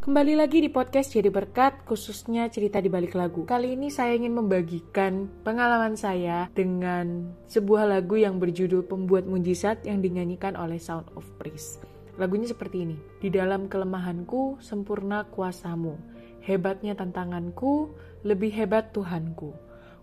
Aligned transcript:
Kembali 0.00 0.40
lagi 0.40 0.64
di 0.64 0.72
podcast 0.72 1.12
Jadi 1.12 1.28
Berkat, 1.28 1.84
khususnya 1.84 2.48
cerita 2.48 2.80
di 2.80 2.88
balik 2.88 3.12
lagu. 3.12 3.44
Kali 3.44 3.76
ini 3.76 3.92
saya 3.92 4.16
ingin 4.16 4.32
membagikan 4.40 5.28
pengalaman 5.44 5.92
saya 5.92 6.48
dengan 6.56 7.36
sebuah 7.52 7.92
lagu 7.92 8.16
yang 8.16 8.40
berjudul 8.40 8.88
Pembuat 8.88 9.28
Mujizat 9.28 9.84
yang 9.84 10.00
dinyanyikan 10.00 10.56
oleh 10.56 10.80
Sound 10.80 11.12
of 11.12 11.28
Praise. 11.36 11.76
Lagunya 12.16 12.48
seperti 12.48 12.88
ini. 12.88 12.96
Di 13.20 13.28
dalam 13.28 13.68
kelemahanku, 13.68 14.56
sempurna 14.64 15.28
kuasamu. 15.28 16.00
Hebatnya 16.40 16.96
tantanganku, 16.96 17.92
lebih 18.24 18.48
hebat 18.48 18.96
Tuhanku. 18.96 19.52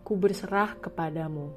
Ku 0.06 0.14
berserah 0.22 0.78
kepadamu. 0.78 1.50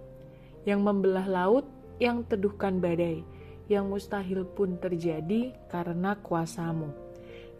Yang 0.64 0.80
membelah 0.80 1.28
laut, 1.28 1.68
yang 2.00 2.24
teduhkan 2.24 2.80
badai. 2.80 3.31
Yang 3.72 3.84
mustahil 3.88 4.44
pun 4.44 4.76
terjadi 4.76 5.56
karena 5.72 6.20
kuasamu 6.20 6.92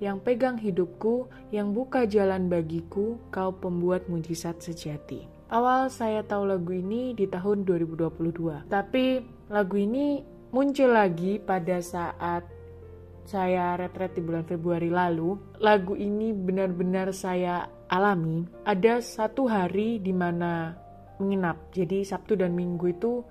yang 0.03 0.19
pegang 0.19 0.59
hidupku, 0.59 1.30
yang 1.55 1.70
buka 1.70 2.11
jalan 2.11 2.51
bagiku, 2.51 3.23
kau 3.30 3.55
pembuat 3.55 4.11
mujizat 4.11 4.59
sejati. 4.59 5.30
Awal 5.47 5.95
saya 5.95 6.27
tahu 6.27 6.51
lagu 6.51 6.75
ini 6.75 7.15
di 7.15 7.30
tahun 7.30 7.62
2022, 7.62 8.67
tapi 8.67 9.23
lagu 9.47 9.77
ini 9.79 10.19
muncul 10.51 10.91
lagi 10.91 11.39
pada 11.39 11.79
saat 11.79 12.42
saya 13.23 13.79
retret 13.79 14.19
di 14.19 14.23
bulan 14.27 14.42
Februari 14.42 14.91
lalu. 14.91 15.39
Lagu 15.62 15.95
ini 15.95 16.34
benar-benar 16.34 17.15
saya 17.15 17.70
alami. 17.87 18.42
Ada 18.67 18.98
satu 18.98 19.47
hari 19.47 20.03
di 20.03 20.11
mana 20.11 20.75
menginap, 21.23 21.70
jadi 21.70 22.03
Sabtu 22.03 22.34
dan 22.34 22.59
Minggu 22.59 22.91
itu 22.91 23.23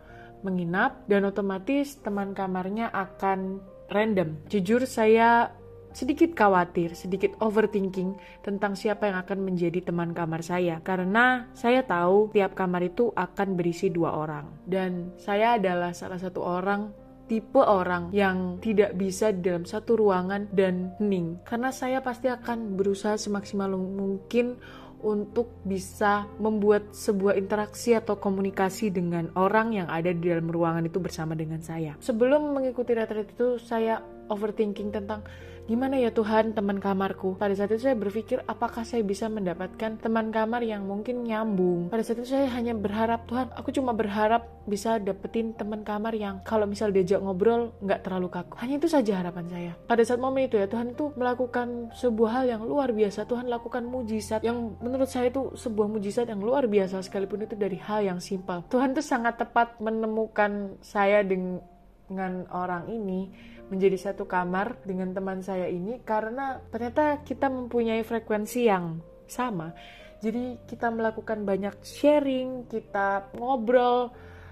menginap 0.41 1.05
dan 1.07 1.25
otomatis 1.25 1.97
teman 2.01 2.35
kamarnya 2.35 2.89
akan 2.93 3.61
random. 3.91 4.39
Jujur 4.47 4.87
saya 4.87 5.51
sedikit 5.91 6.31
khawatir, 6.31 6.95
sedikit 6.95 7.35
overthinking 7.43 8.15
tentang 8.41 8.79
siapa 8.79 9.11
yang 9.11 9.19
akan 9.21 9.39
menjadi 9.43 9.83
teman 9.91 10.15
kamar 10.15 10.39
saya. 10.41 10.79
Karena 10.79 11.51
saya 11.51 11.83
tahu 11.83 12.31
tiap 12.31 12.55
kamar 12.55 12.87
itu 12.87 13.11
akan 13.11 13.59
berisi 13.59 13.91
dua 13.91 14.15
orang. 14.15 14.63
Dan 14.63 15.15
saya 15.19 15.59
adalah 15.59 15.91
salah 15.91 16.19
satu 16.19 16.39
orang 16.41 16.91
tipe 17.31 17.63
orang 17.63 18.11
yang 18.11 18.59
tidak 18.59 18.91
bisa 18.99 19.31
di 19.31 19.39
dalam 19.47 19.63
satu 19.63 19.95
ruangan 19.95 20.51
dan 20.51 20.91
hening. 20.99 21.39
Karena 21.47 21.71
saya 21.71 22.03
pasti 22.03 22.27
akan 22.27 22.75
berusaha 22.75 23.15
semaksimal 23.15 23.71
mungkin 23.71 24.59
untuk 25.01 25.51
bisa 25.65 26.29
membuat 26.37 26.93
sebuah 26.93 27.37
interaksi 27.37 27.97
atau 27.97 28.17
komunikasi 28.17 28.93
dengan 28.93 29.29
orang 29.35 29.73
yang 29.75 29.87
ada 29.89 30.13
di 30.13 30.29
dalam 30.29 30.47
ruangan 30.49 30.85
itu 30.85 31.01
bersama 31.01 31.33
dengan 31.33 31.59
saya. 31.61 31.97
Sebelum 31.99 32.53
mengikuti 32.53 32.93
retreat 32.93 33.33
itu, 33.33 33.57
saya 33.61 33.99
overthinking 34.31 34.93
tentang 34.93 35.25
gimana 35.69 35.97
ya 35.97 36.09
Tuhan 36.13 36.53
teman 36.53 36.77
kamarku? 36.81 37.37
Pada 37.37 37.53
saat 37.53 37.73
itu 37.73 37.85
saya 37.85 37.97
berpikir 37.97 38.41
apakah 38.45 38.85
saya 38.85 39.01
bisa 39.05 39.27
mendapatkan 39.27 39.97
teman 40.01 40.29
kamar 40.33 40.61
yang 40.65 40.85
mungkin 40.85 41.25
nyambung? 41.25 41.89
Pada 41.91 42.01
saat 42.01 42.21
itu 42.21 42.33
saya 42.33 42.49
hanya 42.53 42.73
berharap 42.77 43.25
Tuhan 43.29 43.53
aku 43.53 43.69
cuma 43.73 43.91
berharap 43.93 44.47
bisa 44.65 45.01
dapetin 45.01 45.57
teman 45.57 45.81
kamar 45.81 46.13
yang 46.13 46.39
kalau 46.45 46.69
misal 46.69 46.93
diajak 46.93 47.17
ngobrol 47.21 47.73
nggak 47.81 48.05
terlalu 48.05 48.29
kaku. 48.29 48.57
Hanya 48.61 48.77
itu 48.77 48.87
saja 48.89 49.21
harapan 49.21 49.45
saya. 49.49 49.71
Pada 49.89 50.01
saat 50.05 50.21
momen 50.21 50.45
itu 50.45 50.57
ya 50.57 50.69
Tuhan 50.69 50.93
itu 50.93 51.13
melakukan 51.17 51.93
sebuah 51.97 52.31
hal 52.41 52.45
yang 52.57 52.61
luar 52.65 52.93
biasa. 52.93 53.25
Tuhan 53.25 53.49
lakukan 53.49 53.83
mujizat 53.85 54.45
yang 54.45 54.77
menurut 54.79 55.09
saya 55.09 55.33
itu 55.33 55.53
sebuah 55.57 55.87
mujizat 55.89 56.29
yang 56.29 56.41
luar 56.41 56.69
biasa 56.69 57.01
sekalipun 57.01 57.45
itu 57.49 57.57
dari 57.57 57.77
hal 57.81 58.05
yang 58.05 58.19
simpel. 58.21 58.61
Tuhan 58.69 58.93
itu 58.93 59.01
sangat 59.01 59.41
tepat 59.41 59.81
menemukan 59.81 60.77
saya 60.81 61.25
dengan 61.25 61.63
orang 62.51 62.89
ini 62.91 63.31
menjadi 63.71 64.11
satu 64.11 64.27
kamar 64.27 64.83
dengan 64.83 65.15
teman 65.15 65.39
saya 65.39 65.71
ini 65.71 66.03
karena 66.03 66.59
ternyata 66.67 67.23
kita 67.23 67.47
mempunyai 67.47 68.03
frekuensi 68.03 68.67
yang 68.67 68.99
sama. 69.31 69.71
Jadi 70.21 70.59
kita 70.69 70.91
melakukan 70.93 71.47
banyak 71.47 71.81
sharing, 71.81 72.67
kita 72.69 73.31
ngobrol 73.39 74.11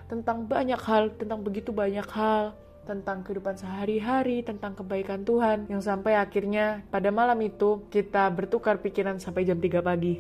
tentang 0.10 0.50
banyak 0.50 0.82
hal, 0.82 1.14
tentang 1.14 1.46
begitu 1.46 1.70
banyak 1.70 2.08
hal, 2.10 2.58
tentang 2.90 3.22
kehidupan 3.22 3.54
sehari-hari, 3.54 4.42
tentang 4.42 4.74
kebaikan 4.74 5.22
Tuhan, 5.22 5.70
yang 5.70 5.84
sampai 5.84 6.18
akhirnya 6.18 6.82
pada 6.90 7.14
malam 7.14 7.38
itu 7.46 7.86
kita 7.94 8.34
bertukar 8.34 8.82
pikiran 8.82 9.22
sampai 9.22 9.46
jam 9.46 9.62
3 9.62 9.86
pagi. 9.86 10.18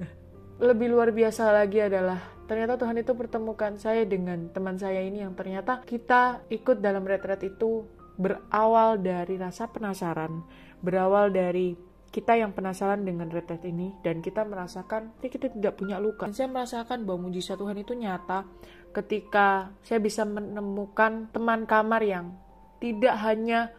Lebih 0.68 0.92
luar 0.92 1.08
biasa 1.08 1.48
lagi 1.48 1.80
adalah 1.80 2.20
ternyata 2.46 2.78
Tuhan 2.78 2.98
itu 3.00 3.12
pertemukan 3.14 3.76
saya 3.78 4.02
dengan 4.06 4.50
teman 4.50 4.76
saya 4.76 5.00
ini 5.02 5.22
yang 5.22 5.32
ternyata 5.36 5.82
kita 5.86 6.44
ikut 6.50 6.82
dalam 6.82 7.06
retret 7.06 7.42
itu 7.46 7.86
berawal 8.16 9.00
dari 9.00 9.40
rasa 9.40 9.68
penasaran, 9.68 10.44
berawal 10.84 11.32
dari 11.32 11.74
kita 12.12 12.36
yang 12.36 12.52
penasaran 12.52 13.08
dengan 13.08 13.32
retret 13.32 13.64
ini 13.64 13.96
dan 14.04 14.20
kita 14.20 14.44
merasakan 14.44 15.16
kita 15.16 15.48
tidak 15.48 15.80
punya 15.80 15.96
luka. 15.96 16.28
Dan 16.28 16.36
saya 16.36 16.48
merasakan 16.52 17.08
bahwa 17.08 17.32
mujizat 17.32 17.56
Tuhan 17.56 17.80
itu 17.80 17.96
nyata 17.96 18.44
ketika 18.92 19.72
saya 19.80 19.98
bisa 19.98 20.28
menemukan 20.28 21.32
teman 21.32 21.64
kamar 21.64 22.04
yang 22.04 22.36
tidak 22.84 23.16
hanya 23.24 23.72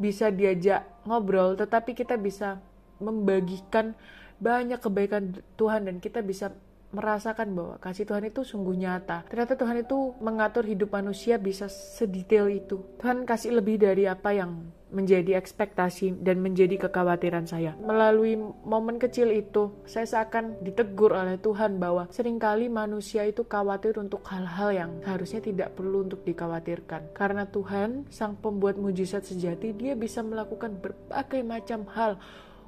bisa 0.00 0.32
diajak 0.32 0.88
ngobrol, 1.04 1.54
tetapi 1.60 1.92
kita 1.92 2.16
bisa 2.16 2.64
membagikan 2.98 3.92
banyak 4.40 4.80
kebaikan 4.80 5.44
Tuhan 5.54 5.86
dan 5.86 6.00
kita 6.00 6.24
bisa 6.24 6.56
merasakan 6.94 7.50
bahwa 7.52 7.74
kasih 7.82 8.06
Tuhan 8.06 8.30
itu 8.30 8.46
sungguh 8.46 8.78
nyata. 8.78 9.26
Ternyata 9.26 9.58
Tuhan 9.58 9.82
itu 9.82 10.14
mengatur 10.22 10.64
hidup 10.64 10.94
manusia 10.94 11.36
bisa 11.36 11.66
sedetail 11.68 12.46
itu. 12.48 12.80
Tuhan 13.02 13.26
kasih 13.26 13.58
lebih 13.58 13.82
dari 13.82 14.06
apa 14.06 14.30
yang 14.30 14.70
menjadi 14.94 15.34
ekspektasi 15.34 16.22
dan 16.22 16.38
menjadi 16.38 16.86
kekhawatiran 16.86 17.50
saya. 17.50 17.74
Melalui 17.82 18.38
momen 18.62 19.02
kecil 19.02 19.34
itu, 19.34 19.74
saya 19.90 20.06
seakan 20.06 20.62
ditegur 20.62 21.10
oleh 21.10 21.34
Tuhan 21.42 21.82
bahwa 21.82 22.06
sering 22.14 22.38
kali 22.38 22.70
manusia 22.70 23.26
itu 23.26 23.42
khawatir 23.42 23.98
untuk 23.98 24.22
hal-hal 24.30 24.70
yang 24.70 24.90
seharusnya 25.02 25.42
tidak 25.42 25.68
perlu 25.74 26.06
untuk 26.06 26.22
dikhawatirkan. 26.22 27.10
Karena 27.10 27.50
Tuhan, 27.50 28.06
sang 28.08 28.38
pembuat 28.38 28.78
mujizat 28.78 29.26
sejati, 29.26 29.74
dia 29.74 29.98
bisa 29.98 30.22
melakukan 30.22 30.78
berbagai 30.78 31.42
macam 31.42 31.90
hal 31.90 32.14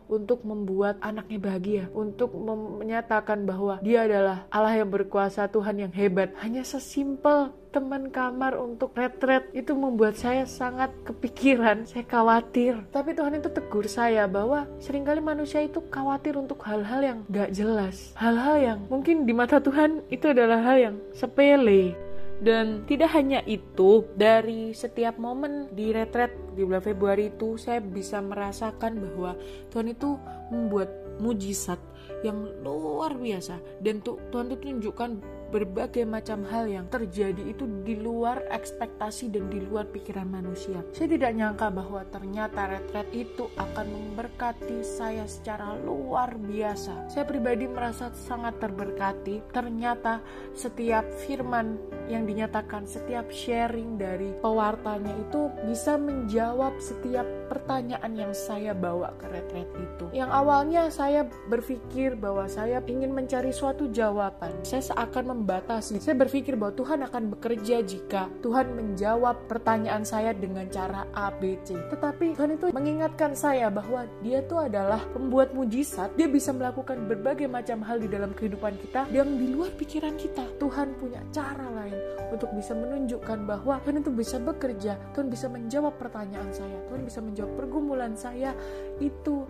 untuk 0.07 0.43
membuat 0.47 0.99
anaknya 1.03 1.39
bahagia, 1.39 1.85
untuk 1.93 2.35
menyatakan 2.81 3.47
bahwa 3.47 3.79
dia 3.83 4.07
adalah 4.07 4.47
Allah 4.51 4.79
yang 4.79 4.91
berkuasa, 4.91 5.51
Tuhan 5.51 5.87
yang 5.87 5.93
hebat. 5.93 6.33
Hanya 6.41 6.63
sesimpel 6.63 7.55
teman 7.77 8.09
kamar 8.09 8.57
untuk 8.57 8.97
retret 8.97 9.53
itu 9.53 9.77
membuat 9.77 10.17
saya 10.17 10.49
sangat 10.49 10.89
kepikiran, 11.05 11.85
saya 11.85 12.09
khawatir. 12.09 12.81
Tapi 12.89 13.13
Tuhan 13.13 13.37
itu 13.37 13.53
tegur 13.53 13.85
saya 13.85 14.25
bahwa 14.25 14.65
sering 14.81 15.05
kali 15.05 15.21
manusia 15.21 15.61
itu 15.61 15.85
khawatir 15.93 16.41
untuk 16.41 16.57
hal-hal 16.65 17.05
yang 17.05 17.19
gak 17.29 17.53
jelas. 17.53 18.17
Hal-hal 18.17 18.57
yang 18.57 18.79
mungkin 18.89 19.29
di 19.29 19.37
mata 19.37 19.61
Tuhan 19.61 20.09
itu 20.09 20.25
adalah 20.25 20.65
hal 20.65 20.77
yang 20.81 20.97
sepele. 21.13 22.06
Dan 22.37 22.85
tidak 22.85 23.17
hanya 23.17 23.41
itu, 23.49 24.05
dari 24.13 24.77
setiap 24.77 25.17
momen 25.17 25.73
di 25.73 25.89
retret 25.89 26.37
di 26.53 26.65
bulan 26.69 26.85
Februari 26.85 27.33
itu 27.33 27.57
saya 27.57 27.81
bisa 27.81 28.21
merasakan 28.21 29.01
bahwa 29.01 29.33
Tuhan 29.73 29.93
itu 29.93 30.21
membuat 30.53 30.93
mujizat 31.17 31.81
yang 32.21 32.45
luar 32.61 33.17
biasa. 33.17 33.57
Dan 33.81 34.05
tuh 34.05 34.21
Tuhan 34.29 34.53
itu 34.53 34.69
tunjukkan 34.69 35.11
berbagai 35.51 36.03
macam 36.03 36.43
hal 36.51 36.67
yang 36.67 36.87
terjadi 36.91 37.43
itu 37.47 37.65
di 37.87 37.95
luar 37.99 38.43
ekspektasi 38.51 39.31
dan 39.31 39.47
di 39.47 39.63
luar 39.63 39.87
pikiran 39.89 40.27
manusia. 40.27 40.83
Saya 40.91 41.15
tidak 41.15 41.33
nyangka 41.39 41.69
bahwa 41.71 42.03
ternyata 42.11 42.67
retret 42.67 43.09
itu 43.15 43.47
akan 43.55 43.87
memberkati 43.87 44.83
saya 44.83 45.25
secara 45.31 45.79
luar 45.79 46.35
biasa. 46.35 47.11
Saya 47.11 47.25
pribadi 47.25 47.71
merasa 47.71 48.11
sangat 48.15 48.59
terberkati. 48.59 49.43
Ternyata 49.55 50.21
setiap 50.57 51.07
firman 51.25 51.79
yang 52.07 52.27
dinyatakan, 52.27 52.87
setiap 52.87 53.31
sharing 53.31 53.99
dari 53.99 54.35
pewartanya 54.43 55.15
itu 55.27 55.51
bisa 55.67 55.99
menjawab 55.99 56.79
setiap 56.79 57.27
pertanyaan 57.51 58.15
yang 58.15 58.33
saya 58.35 58.75
bawa 58.75 59.15
ke 59.19 59.27
retret 59.31 59.71
itu. 59.75 60.07
Yang 60.15 60.31
awalnya 60.31 60.83
saya 60.91 61.27
berpikir 61.51 62.19
bahwa 62.19 62.47
saya 62.47 62.83
ingin 62.87 63.15
mencari 63.15 63.51
suatu 63.51 63.91
jawaban. 63.91 64.55
Saya 64.63 64.83
seakan 64.95 65.36
membatasi. 65.37 66.01
Saya 66.01 66.17
berpikir 66.17 66.57
bahwa 66.57 66.73
Tuhan 66.73 67.05
akan 67.05 67.23
bekerja 67.37 67.85
jika 67.85 68.33
Tuhan 68.41 68.73
menjawab 68.73 69.45
pertanyaan 69.47 70.03
saya 70.03 70.33
dengan 70.33 70.65
cara 70.73 71.05
A, 71.13 71.29
B, 71.29 71.61
C. 71.63 71.77
Tetapi 71.77 72.35
Tuhan 72.35 72.57
itu 72.57 72.67
mengingatkan 72.73 73.37
saya 73.37 73.69
bahwa 73.69 74.09
dia 74.25 74.41
itu 74.41 74.57
adalah 74.57 75.05
pembuat 75.13 75.53
mujizat. 75.53 76.17
Dia 76.17 76.27
bisa 76.27 76.57
melakukan 76.57 77.05
berbagai 77.05 77.47
macam 77.47 77.85
hal 77.85 78.01
di 78.01 78.09
dalam 78.09 78.33
kehidupan 78.33 78.81
kita 78.81 79.07
yang 79.13 79.37
di 79.37 79.53
luar 79.53 79.71
pikiran 79.77 80.17
kita. 80.17 80.43
Tuhan 80.57 80.97
punya 80.97 81.21
cara 81.31 81.69
lain 81.71 81.99
untuk 82.33 82.51
bisa 82.57 82.73
menunjukkan 82.73 83.39
bahwa 83.45 83.79
Tuhan 83.85 84.03
itu 84.03 84.13
bisa 84.13 84.37
bekerja. 84.41 84.97
Tuhan 85.13 85.29
bisa 85.29 85.47
menjawab 85.53 85.95
pertanyaan 86.01 86.51
saya. 86.51 86.79
Tuhan 86.89 87.03
bisa 87.05 87.21
menjawab 87.21 87.53
pergumulan 87.55 88.17
saya 88.17 88.57
itu 88.99 89.45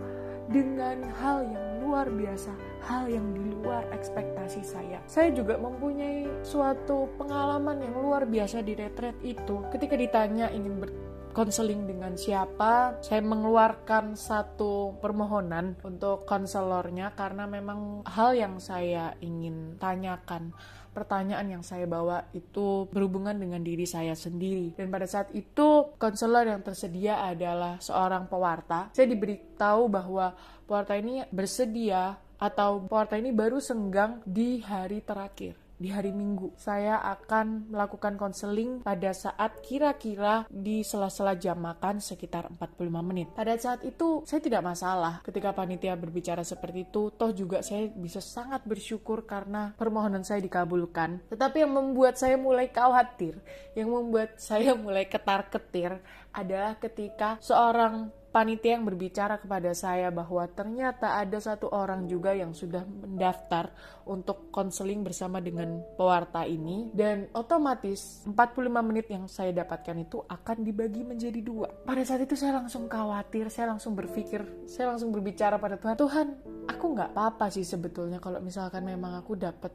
dengan 0.47 1.07
hal 1.19 1.47
yang 1.47 1.67
luar 1.83 2.07
biasa, 2.11 2.53
hal 2.87 3.11
yang 3.11 3.35
di 3.35 3.43
luar 3.51 3.87
ekspektasi 3.91 4.63
saya. 4.63 4.99
Saya 5.11 5.35
juga 5.35 5.59
mempunyai 5.59 6.27
suatu 6.47 7.11
pengalaman 7.19 7.83
yang 7.83 7.95
luar 7.99 8.27
biasa 8.27 8.63
di 8.63 8.75
retret 8.75 9.19
itu. 9.23 9.63
Ketika 9.71 9.99
ditanya 9.99 10.51
ingin 10.51 10.83
ber 10.83 10.91
konseling 11.37 11.85
dengan 11.85 12.17
siapa. 12.17 12.97
Saya 13.05 13.21
mengeluarkan 13.21 14.17
satu 14.17 14.97
permohonan 15.05 15.77
untuk 15.85 16.25
konselornya 16.25 17.13
karena 17.13 17.45
memang 17.45 18.09
hal 18.09 18.33
yang 18.33 18.57
saya 18.57 19.13
ingin 19.21 19.77
tanyakan 19.77 20.57
pertanyaan 20.97 21.61
yang 21.61 21.61
saya 21.61 21.85
bawa 21.85 22.25
itu 22.33 22.89
berhubungan 22.89 23.37
dengan 23.37 23.61
diri 23.61 23.85
saya 23.85 24.17
sendiri. 24.17 24.73
Dan 24.73 24.89
pada 24.89 25.05
saat 25.05 25.29
itu, 25.37 25.93
konselor 26.01 26.49
yang 26.49 26.65
tersedia 26.65 27.21
adalah 27.21 27.77
seorang 27.77 28.25
pewarta. 28.25 28.89
Saya 28.97 29.13
diberitahu 29.13 29.93
bahwa 29.93 30.33
pewarta 30.65 30.97
ini 30.97 31.21
bersedia 31.29 32.17
atau 32.41 32.81
pewarta 32.89 33.21
ini 33.21 33.37
baru 33.37 33.61
senggang 33.61 34.25
di 34.25 34.65
hari 34.65 35.05
terakhir 35.05 35.66
di 35.77 35.93
hari 35.93 36.13
Minggu. 36.13 36.57
Saya 36.57 37.01
akan 37.01 37.69
melakukan 37.73 38.17
konseling 38.17 38.81
pada 38.81 39.13
saat 39.13 39.61
kira-kira 39.61 40.49
di 40.49 40.81
sela-sela 40.81 41.37
jam 41.37 41.61
makan 41.61 42.01
sekitar 42.01 42.49
45 42.57 43.01
menit. 43.05 43.29
Pada 43.37 43.53
saat 43.57 43.85
itu 43.85 44.25
saya 44.25 44.41
tidak 44.41 44.65
masalah 44.65 45.21
ketika 45.23 45.53
panitia 45.53 45.95
berbicara 45.97 46.43
seperti 46.43 46.89
itu, 46.89 47.13
toh 47.15 47.31
juga 47.33 47.61
saya 47.61 47.89
bisa 47.93 48.21
sangat 48.25 48.65
bersyukur 48.65 49.29
karena 49.29 49.77
permohonan 49.77 50.25
saya 50.25 50.41
dikabulkan. 50.41 51.21
Tetapi 51.29 51.65
yang 51.65 51.73
membuat 51.73 52.17
saya 52.17 52.41
mulai 52.41 52.73
khawatir, 52.73 53.39
yang 53.77 53.93
membuat 53.93 54.41
saya 54.41 54.73
mulai 54.73 55.09
ketar-ketir 55.09 56.01
adalah 56.37 56.77
ketika 56.77 57.41
seorang 57.41 58.13
panitia 58.37 58.77
yang 58.77 58.85
berbicara 58.85 59.41
kepada 59.41 59.73
saya 59.73 60.13
bahwa 60.13 60.45
ternyata 60.53 61.17
ada 61.17 61.41
satu 61.41 61.73
orang 61.73 62.05
juga 62.05 62.37
yang 62.37 62.53
sudah 62.53 62.85
mendaftar 62.85 63.73
untuk 64.05 64.53
konseling 64.53 65.01
bersama 65.01 65.41
dengan 65.41 65.81
pewarta 65.97 66.45
ini 66.45 66.93
dan 66.93 67.33
otomatis 67.33 68.29
45 68.29 68.69
menit 68.85 69.09
yang 69.09 69.25
saya 69.25 69.57
dapatkan 69.57 69.97
itu 70.05 70.21
akan 70.29 70.69
dibagi 70.69 71.01
menjadi 71.01 71.41
dua. 71.41 71.73
Pada 71.89 72.05
saat 72.05 72.29
itu 72.29 72.37
saya 72.37 72.61
langsung 72.61 72.93
khawatir, 72.93 73.49
saya 73.49 73.73
langsung 73.73 73.97
berpikir, 73.97 74.45
saya 74.69 74.93
langsung 74.93 75.17
berbicara 75.17 75.57
pada 75.57 75.81
Tuhan, 75.81 75.97
Tuhan, 75.97 76.27
aku 76.69 76.85
nggak 76.93 77.17
apa-apa 77.17 77.49
sih 77.49 77.65
sebetulnya 77.65 78.21
kalau 78.21 78.45
misalkan 78.45 78.85
memang 78.85 79.17
aku 79.17 79.33
dapat 79.33 79.73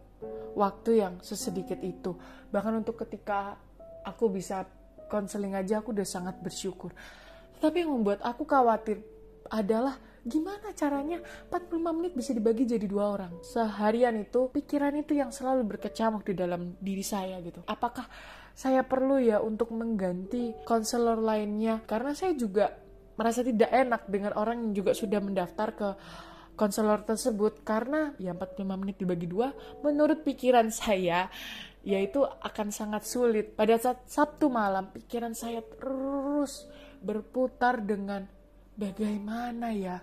waktu 0.53 1.01
yang 1.01 1.17
sesedikit 1.25 1.81
itu. 1.81 2.13
Bahkan 2.53 2.77
untuk 2.77 3.01
ketika 3.01 3.57
aku 4.05 4.29
bisa 4.29 4.69
konseling 5.09 5.57
aja 5.57 5.81
aku 5.81 5.97
udah 5.97 6.05
sangat 6.05 6.37
bersyukur. 6.37 6.93
Tapi 7.61 7.85
yang 7.85 7.93
membuat 7.93 8.25
aku 8.25 8.43
khawatir 8.43 9.05
adalah 9.53 10.01
gimana 10.21 10.69
caranya 10.77 11.21
45 11.49 11.97
menit 11.97 12.13
bisa 12.17 12.33
dibagi 12.33 12.65
jadi 12.65 12.85
dua 12.89 13.13
orang. 13.17 13.33
Seharian 13.45 14.17
itu 14.21 14.49
pikiran 14.49 14.93
itu 14.97 15.17
yang 15.17 15.29
selalu 15.29 15.77
berkecamuk 15.77 16.25
di 16.25 16.33
dalam 16.33 16.73
diri 16.81 17.05
saya 17.05 17.37
gitu. 17.41 17.61
Apakah 17.69 18.09
saya 18.57 18.85
perlu 18.85 19.21
ya 19.21 19.41
untuk 19.41 19.69
mengganti 19.73 20.57
konselor 20.65 21.21
lainnya? 21.21 21.81
Karena 21.85 22.17
saya 22.17 22.33
juga 22.33 22.73
merasa 23.17 23.45
tidak 23.45 23.69
enak 23.69 24.01
dengan 24.09 24.33
orang 24.33 24.61
yang 24.65 24.73
juga 24.73 24.97
sudah 24.97 25.21
mendaftar 25.21 25.69
ke 25.77 25.89
konselor 26.57 27.01
tersebut 27.01 27.65
karena 27.65 28.13
ya 28.21 28.37
45 28.37 28.81
menit 28.81 29.01
dibagi 29.01 29.25
dua 29.25 29.49
menurut 29.81 30.21
pikiran 30.21 30.69
saya 30.69 31.29
yaitu 31.81 32.21
akan 32.21 32.69
sangat 32.69 33.09
sulit. 33.09 33.57
Pada 33.57 33.73
saat 33.81 34.05
Sabtu 34.05 34.53
malam 34.53 34.93
pikiran 34.93 35.33
saya 35.33 35.65
terus 35.65 36.69
berputar 37.01 37.81
dengan 37.81 38.24
bagaimana 38.77 39.74
ya 39.74 39.98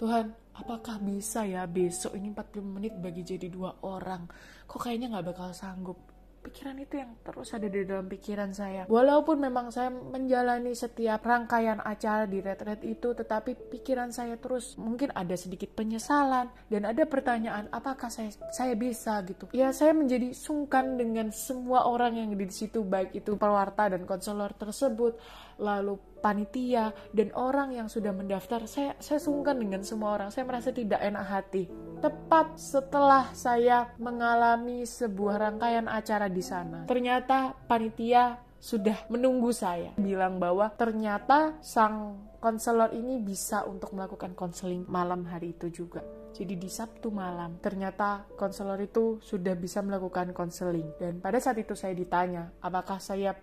Tuhan 0.00 0.32
apakah 0.56 0.96
bisa 1.00 1.44
ya 1.44 1.68
besok 1.68 2.16
ini 2.16 2.32
40 2.32 2.64
menit 2.64 2.92
bagi 2.96 3.22
jadi 3.22 3.48
dua 3.52 3.84
orang 3.84 4.26
kok 4.64 4.80
kayaknya 4.80 5.12
nggak 5.12 5.26
bakal 5.32 5.52
sanggup 5.52 6.10
pikiran 6.40 6.76
itu 6.80 6.96
yang 6.96 7.12
terus 7.20 7.52
ada 7.52 7.68
di 7.68 7.84
dalam 7.84 8.08
pikiran 8.08 8.50
saya. 8.56 8.88
Walaupun 8.88 9.36
memang 9.44 9.68
saya 9.68 9.92
menjalani 9.92 10.72
setiap 10.72 11.20
rangkaian 11.20 11.78
acara 11.84 12.24
di 12.24 12.40
retret 12.40 12.80
itu, 12.82 13.12
tetapi 13.12 13.70
pikiran 13.70 14.08
saya 14.10 14.40
terus 14.40 14.74
mungkin 14.80 15.12
ada 15.12 15.36
sedikit 15.36 15.76
penyesalan 15.76 16.48
dan 16.72 16.82
ada 16.88 17.04
pertanyaan 17.04 17.68
apakah 17.68 18.08
saya 18.08 18.32
saya 18.50 18.72
bisa 18.74 19.20
gitu. 19.28 19.52
Ya 19.52 19.70
saya 19.76 19.92
menjadi 19.92 20.32
sungkan 20.32 20.96
dengan 20.96 21.28
semua 21.30 21.84
orang 21.86 22.16
yang 22.16 22.32
di 22.32 22.48
situ 22.48 22.82
baik 22.82 23.12
itu 23.12 23.36
pewarta 23.36 23.92
dan 23.92 24.08
konselor 24.08 24.56
tersebut, 24.56 25.20
lalu 25.60 26.00
panitia 26.20 26.94
dan 27.16 27.32
orang 27.34 27.74
yang 27.74 27.88
sudah 27.88 28.14
mendaftar. 28.14 28.68
Saya 28.68 28.94
saya 29.00 29.18
sungkan 29.18 29.58
dengan 29.58 29.80
semua 29.82 30.20
orang. 30.20 30.28
Saya 30.28 30.46
merasa 30.46 30.70
tidak 30.70 31.00
enak 31.00 31.24
hati 31.26 31.66
tepat 32.00 32.56
setelah 32.56 33.28
saya 33.36 33.92
mengalami 34.00 34.88
sebuah 34.88 35.36
rangkaian 35.36 35.86
acara 35.86 36.32
di 36.32 36.40
sana. 36.40 36.88
Ternyata 36.88 37.52
panitia 37.68 38.40
sudah 38.60 39.08
menunggu 39.08 39.52
saya 39.56 39.96
bilang 39.96 40.36
bahwa 40.36 40.68
ternyata 40.76 41.56
sang 41.64 42.28
konselor 42.40 42.92
ini 42.92 43.20
bisa 43.20 43.64
untuk 43.64 43.96
melakukan 43.96 44.36
konseling 44.36 44.84
malam 44.88 45.24
hari 45.28 45.56
itu 45.56 45.68
juga. 45.84 46.04
Jadi 46.32 46.56
di 46.56 46.68
Sabtu 46.72 47.12
malam 47.12 47.60
ternyata 47.60 48.24
konselor 48.36 48.80
itu 48.80 49.20
sudah 49.20 49.52
bisa 49.56 49.84
melakukan 49.84 50.32
konseling 50.32 50.88
dan 50.96 51.20
pada 51.20 51.36
saat 51.36 51.60
itu 51.60 51.76
saya 51.76 51.92
ditanya 51.92 52.52
apakah 52.64 52.96
saya 52.96 53.36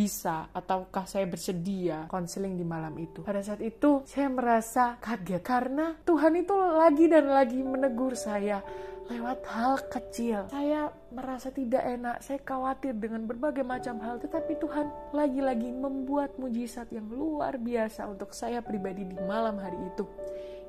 bisa 0.00 0.48
ataukah 0.56 1.04
saya 1.04 1.28
bersedia 1.28 2.08
konseling 2.08 2.56
di 2.56 2.64
malam 2.64 2.96
itu. 2.96 3.20
Pada 3.20 3.44
saat 3.44 3.60
itu 3.60 4.00
saya 4.08 4.32
merasa 4.32 4.96
kaget 4.96 5.44
karena 5.44 5.92
Tuhan 6.08 6.40
itu 6.40 6.56
lagi 6.56 7.04
dan 7.04 7.28
lagi 7.28 7.60
menegur 7.60 8.16
saya 8.16 8.64
lewat 9.12 9.44
hal 9.52 9.76
kecil. 9.92 10.48
Saya 10.48 10.88
merasa 11.12 11.52
tidak 11.52 11.82
enak, 11.84 12.16
saya 12.24 12.38
khawatir 12.40 12.96
dengan 12.96 13.26
berbagai 13.26 13.66
macam 13.66 13.98
hal, 14.00 14.22
tetapi 14.22 14.56
Tuhan 14.56 14.86
lagi-lagi 15.12 15.68
membuat 15.74 16.38
mujizat 16.38 16.88
yang 16.94 17.10
luar 17.10 17.58
biasa 17.58 18.06
untuk 18.06 18.32
saya 18.32 18.62
pribadi 18.62 19.04
di 19.04 19.18
malam 19.26 19.58
hari 19.58 19.76
itu 19.90 20.06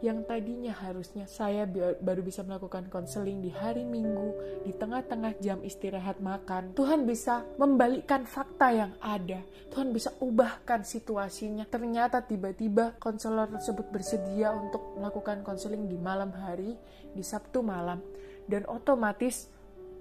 yang 0.02 0.26
tadinya 0.26 0.74
harusnya 0.74 1.30
saya 1.30 1.70
baru 2.02 2.26
bisa 2.26 2.42
melakukan 2.42 2.90
konseling 2.90 3.38
di 3.38 3.54
hari 3.54 3.86
Minggu 3.86 4.34
di 4.66 4.74
tengah-tengah 4.74 5.38
jam 5.38 5.62
istirahat 5.62 6.18
makan. 6.18 6.74
Tuhan 6.74 7.06
bisa 7.06 7.46
membalikkan 7.62 8.26
fakta 8.26 8.74
yang 8.74 8.92
ada. 8.98 9.46
Tuhan 9.70 9.94
bisa 9.94 10.10
ubahkan 10.18 10.82
situasinya. 10.82 11.70
Ternyata 11.70 12.26
tiba-tiba 12.26 12.98
konselor 12.98 13.54
tersebut 13.54 13.94
bersedia 13.94 14.50
untuk 14.58 14.98
melakukan 14.98 15.46
konseling 15.46 15.86
di 15.86 16.02
malam 16.02 16.34
hari, 16.34 16.74
di 17.14 17.22
Sabtu 17.22 17.62
malam. 17.62 18.02
Dan 18.50 18.66
otomatis 18.66 19.48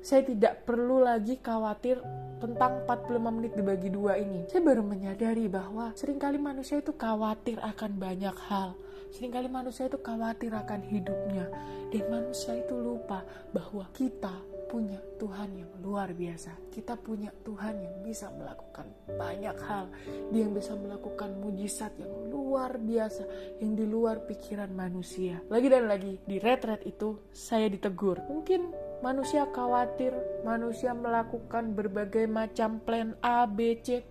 saya 0.01 0.25
tidak 0.25 0.65
perlu 0.65 1.05
lagi 1.05 1.37
khawatir 1.41 2.01
tentang 2.41 2.89
45 2.89 3.37
menit 3.37 3.53
dibagi 3.53 3.93
dua 3.93 4.17
ini. 4.17 4.49
Saya 4.49 4.65
baru 4.65 4.81
menyadari 4.81 5.45
bahwa 5.47 5.93
sering 5.93 6.17
kali 6.17 6.41
manusia 6.41 6.81
itu 6.81 6.97
khawatir 6.97 7.61
akan 7.61 8.01
banyak 8.01 8.37
hal 8.49 8.73
Seringkali 9.11 9.51
manusia 9.51 9.91
itu 9.91 9.99
khawatir 9.99 10.55
akan 10.55 10.87
hidupnya 10.87 11.51
dan 11.91 12.05
manusia 12.07 12.55
itu 12.55 12.79
lupa 12.79 13.27
bahwa 13.51 13.91
kita 13.91 14.31
punya 14.71 15.03
Tuhan 15.19 15.51
yang 15.59 15.71
luar 15.83 16.15
biasa. 16.15 16.55
Kita 16.71 16.95
punya 16.95 17.35
Tuhan 17.43 17.83
yang 17.83 17.97
bisa 18.07 18.31
melakukan 18.31 18.87
banyak 19.19 19.59
hal. 19.67 19.91
Dia 20.31 20.47
yang 20.47 20.55
bisa 20.55 20.79
melakukan 20.79 21.35
mujizat 21.43 21.91
yang 21.99 22.31
luar 22.31 22.79
biasa, 22.79 23.27
yang 23.59 23.75
di 23.75 23.83
luar 23.83 24.23
pikiran 24.31 24.71
manusia. 24.71 25.43
Lagi 25.51 25.67
dan 25.67 25.91
lagi, 25.91 26.23
di 26.23 26.39
retret 26.39 26.87
itu 26.87 27.19
saya 27.35 27.67
ditegur. 27.67 28.23
Mungkin 28.31 28.90
manusia 29.01 29.49
khawatir, 29.49 30.13
manusia 30.45 30.93
melakukan 30.93 31.73
berbagai 31.73 32.29
macam 32.29 32.81
plan 32.85 33.17
A, 33.25 33.49
B, 33.49 33.81
C. 33.81 34.05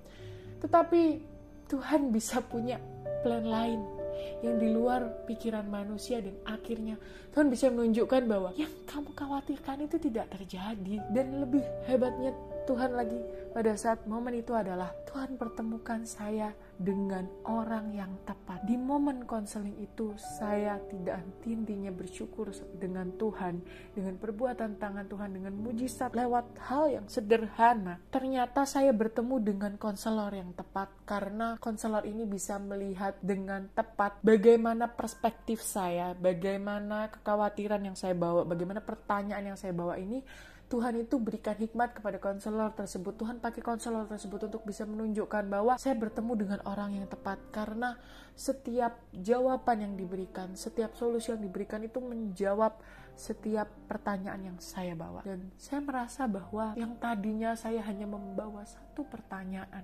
Tetapi 0.60 1.22
Tuhan 1.70 2.10
bisa 2.10 2.42
punya 2.42 2.82
plan 3.22 3.46
lain 3.46 4.00
yang 4.44 4.60
di 4.60 4.68
luar 4.72 5.26
pikiran 5.28 5.64
manusia 5.68 6.20
dan 6.20 6.36
akhirnya 6.44 7.00
Tuhan 7.32 7.48
bisa 7.48 7.72
menunjukkan 7.72 8.28
bahwa 8.28 8.52
yang 8.56 8.72
kamu 8.84 9.16
khawatirkan 9.16 9.88
itu 9.88 9.96
tidak 10.00 10.28
terjadi 10.36 11.00
dan 11.16 11.40
lebih 11.40 11.64
hebatnya 11.88 12.36
Tuhan 12.70 12.94
lagi 12.94 13.18
pada 13.50 13.74
saat 13.74 14.06
momen 14.06 14.38
itu 14.38 14.54
adalah 14.54 14.94
Tuhan 15.10 15.42
pertemukan 15.42 16.06
saya 16.06 16.54
dengan 16.78 17.26
orang 17.50 17.90
yang 17.98 18.14
tepat. 18.22 18.62
Di 18.62 18.78
momen 18.78 19.26
konseling 19.26 19.74
itu 19.82 20.14
saya 20.38 20.78
tidak 20.86 21.26
henti-hentinya 21.26 21.90
bersyukur 21.90 22.54
dengan 22.78 23.10
Tuhan, 23.18 23.66
dengan 23.98 24.22
perbuatan 24.22 24.78
tangan 24.78 25.10
Tuhan, 25.10 25.34
dengan 25.34 25.58
mujizat 25.58 26.14
lewat 26.14 26.62
hal 26.70 26.94
yang 26.94 27.06
sederhana. 27.10 27.98
Ternyata 28.14 28.70
saya 28.70 28.94
bertemu 28.94 29.42
dengan 29.42 29.74
konselor 29.82 30.30
yang 30.30 30.54
tepat 30.54 30.94
karena 31.10 31.58
konselor 31.58 32.06
ini 32.06 32.30
bisa 32.30 32.62
melihat 32.62 33.18
dengan 33.18 33.66
tepat 33.74 34.22
bagaimana 34.22 34.94
perspektif 34.94 35.66
saya, 35.66 36.14
bagaimana 36.14 37.10
kekhawatiran 37.18 37.82
yang 37.82 37.98
saya 37.98 38.14
bawa, 38.14 38.46
bagaimana 38.46 38.86
pertanyaan 38.86 39.52
yang 39.52 39.58
saya 39.58 39.74
bawa 39.74 39.98
ini 39.98 40.22
Tuhan 40.70 41.02
itu 41.02 41.18
berikan 41.18 41.58
hikmat 41.58 41.98
kepada 41.98 42.22
konselor 42.22 42.70
tersebut. 42.78 43.18
Tuhan 43.18 43.42
pakai 43.42 43.66
konselor 43.66 44.06
tersebut 44.06 44.46
untuk 44.46 44.62
bisa 44.70 44.86
menunjukkan 44.86 45.50
bahwa 45.50 45.82
saya 45.82 45.98
bertemu 45.98 46.34
dengan 46.38 46.60
orang 46.70 46.94
yang 46.94 47.10
tepat 47.10 47.42
karena 47.50 47.98
setiap 48.38 49.02
jawaban 49.10 49.82
yang 49.82 49.94
diberikan, 49.98 50.54
setiap 50.54 50.94
solusi 50.94 51.34
yang 51.34 51.42
diberikan 51.42 51.82
itu 51.82 51.98
menjawab 51.98 52.78
setiap 53.18 53.66
pertanyaan 53.90 54.54
yang 54.54 54.58
saya 54.62 54.94
bawa. 54.94 55.26
Dan 55.26 55.50
saya 55.58 55.82
merasa 55.82 56.30
bahwa 56.30 56.78
yang 56.78 56.96
tadinya 57.02 57.58
saya 57.58 57.82
hanya 57.90 58.06
membawa 58.06 58.62
satu 58.62 59.02
pertanyaan, 59.10 59.84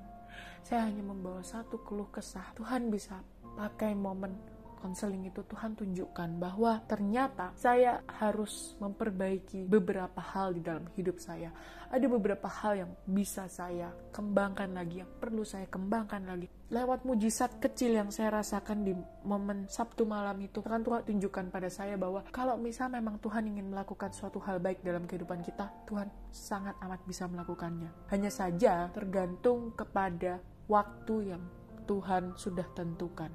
saya 0.61 0.85
hanya 0.85 1.01
membawa 1.01 1.41
satu 1.41 1.81
keluh 1.81 2.07
kesah. 2.13 2.53
Tuhan 2.53 2.93
bisa 2.93 3.25
pakai 3.57 3.97
momen 3.97 4.54
konseling 4.85 5.25
itu 5.25 5.41
Tuhan 5.41 5.73
tunjukkan 5.73 6.37
bahwa 6.37 6.77
ternyata 6.85 7.49
saya 7.57 8.05
harus 8.21 8.77
memperbaiki 8.77 9.65
beberapa 9.65 10.21
hal 10.21 10.53
di 10.53 10.61
dalam 10.61 10.85
hidup 10.93 11.17
saya. 11.17 11.49
Ada 11.89 12.05
beberapa 12.05 12.45
hal 12.45 12.85
yang 12.85 12.91
bisa 13.09 13.49
saya 13.49 13.89
kembangkan 14.13 14.77
lagi, 14.77 15.01
yang 15.01 15.09
perlu 15.17 15.41
saya 15.41 15.65
kembangkan 15.65 16.21
lagi. 16.29 16.45
Lewat 16.69 17.01
mujizat 17.01 17.57
kecil 17.57 17.97
yang 17.97 18.13
saya 18.13 18.41
rasakan 18.41 18.85
di 18.85 18.93
momen 19.25 19.65
Sabtu 19.65 20.05
malam 20.05 20.37
itu, 20.45 20.61
kan 20.61 20.85
Tuhan 20.85 21.01
tunjukkan 21.01 21.49
pada 21.49 21.69
saya 21.73 21.97
bahwa 21.97 22.21
kalau 22.29 22.53
misal 22.61 22.93
memang 22.93 23.17
Tuhan 23.17 23.49
ingin 23.49 23.73
melakukan 23.73 24.13
suatu 24.13 24.37
hal 24.45 24.61
baik 24.61 24.85
dalam 24.85 25.09
kehidupan 25.09 25.41
kita, 25.41 25.65
Tuhan 25.89 26.13
sangat 26.29 26.77
amat 26.85 27.01
bisa 27.09 27.25
melakukannya. 27.25 27.89
Hanya 28.13 28.29
saja 28.29 28.93
tergantung 28.93 29.73
kepada 29.73 30.41
waktu 30.69 31.33
yang 31.33 31.41
Tuhan 31.85 32.33
sudah 32.35 32.65
tentukan. 32.73 33.31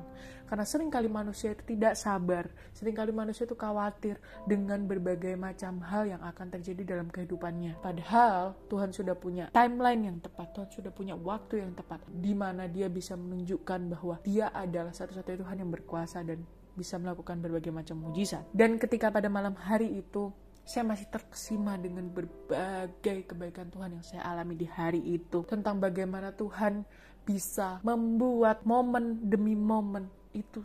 Karena 0.51 0.67
sering 0.67 0.91
kali 0.91 1.07
manusia 1.07 1.55
itu 1.55 1.63
tidak 1.63 1.95
sabar, 1.95 2.51
sering 2.75 2.99
kali 2.99 3.15
manusia 3.15 3.47
itu 3.47 3.55
khawatir 3.55 4.19
dengan 4.51 4.83
berbagai 4.83 5.39
macam 5.39 5.79
hal 5.87 6.11
yang 6.11 6.23
akan 6.27 6.51
terjadi 6.59 6.99
dalam 6.99 7.07
kehidupannya. 7.07 7.79
Padahal 7.79 8.59
Tuhan 8.67 8.91
sudah 8.91 9.15
punya 9.15 9.47
timeline 9.55 10.11
yang 10.11 10.19
tepat, 10.19 10.51
Tuhan 10.51 10.69
sudah 10.75 10.91
punya 10.91 11.15
waktu 11.15 11.63
yang 11.63 11.79
tepat, 11.79 12.03
di 12.11 12.35
mana 12.35 12.67
dia 12.67 12.91
bisa 12.91 13.15
menunjukkan 13.15 13.95
bahwa 13.95 14.19
dia 14.27 14.51
adalah 14.51 14.91
satu-satunya 14.91 15.39
Tuhan 15.39 15.57
yang 15.63 15.71
berkuasa 15.71 16.27
dan 16.27 16.43
bisa 16.75 16.99
melakukan 16.99 17.39
berbagai 17.39 17.71
macam 17.71 18.03
mujizat. 18.03 18.43
Dan 18.51 18.75
ketika 18.83 19.15
pada 19.15 19.31
malam 19.31 19.55
hari 19.55 20.03
itu 20.03 20.35
saya 20.71 20.87
masih 20.87 21.09
terkesima 21.11 21.75
dengan 21.81 22.07
berbagai 22.07 23.27
kebaikan 23.27 23.67
Tuhan 23.75 23.99
yang 23.99 24.05
saya 24.07 24.23
alami 24.23 24.55
di 24.55 24.71
hari 24.71 25.03
itu 25.03 25.43
tentang 25.43 25.83
bagaimana 25.83 26.31
Tuhan 26.31 26.87
bisa 27.25 27.79
membuat 27.85 28.63
momen 28.65 29.21
demi 29.27 29.55
momen 29.55 30.09
itu 30.31 30.63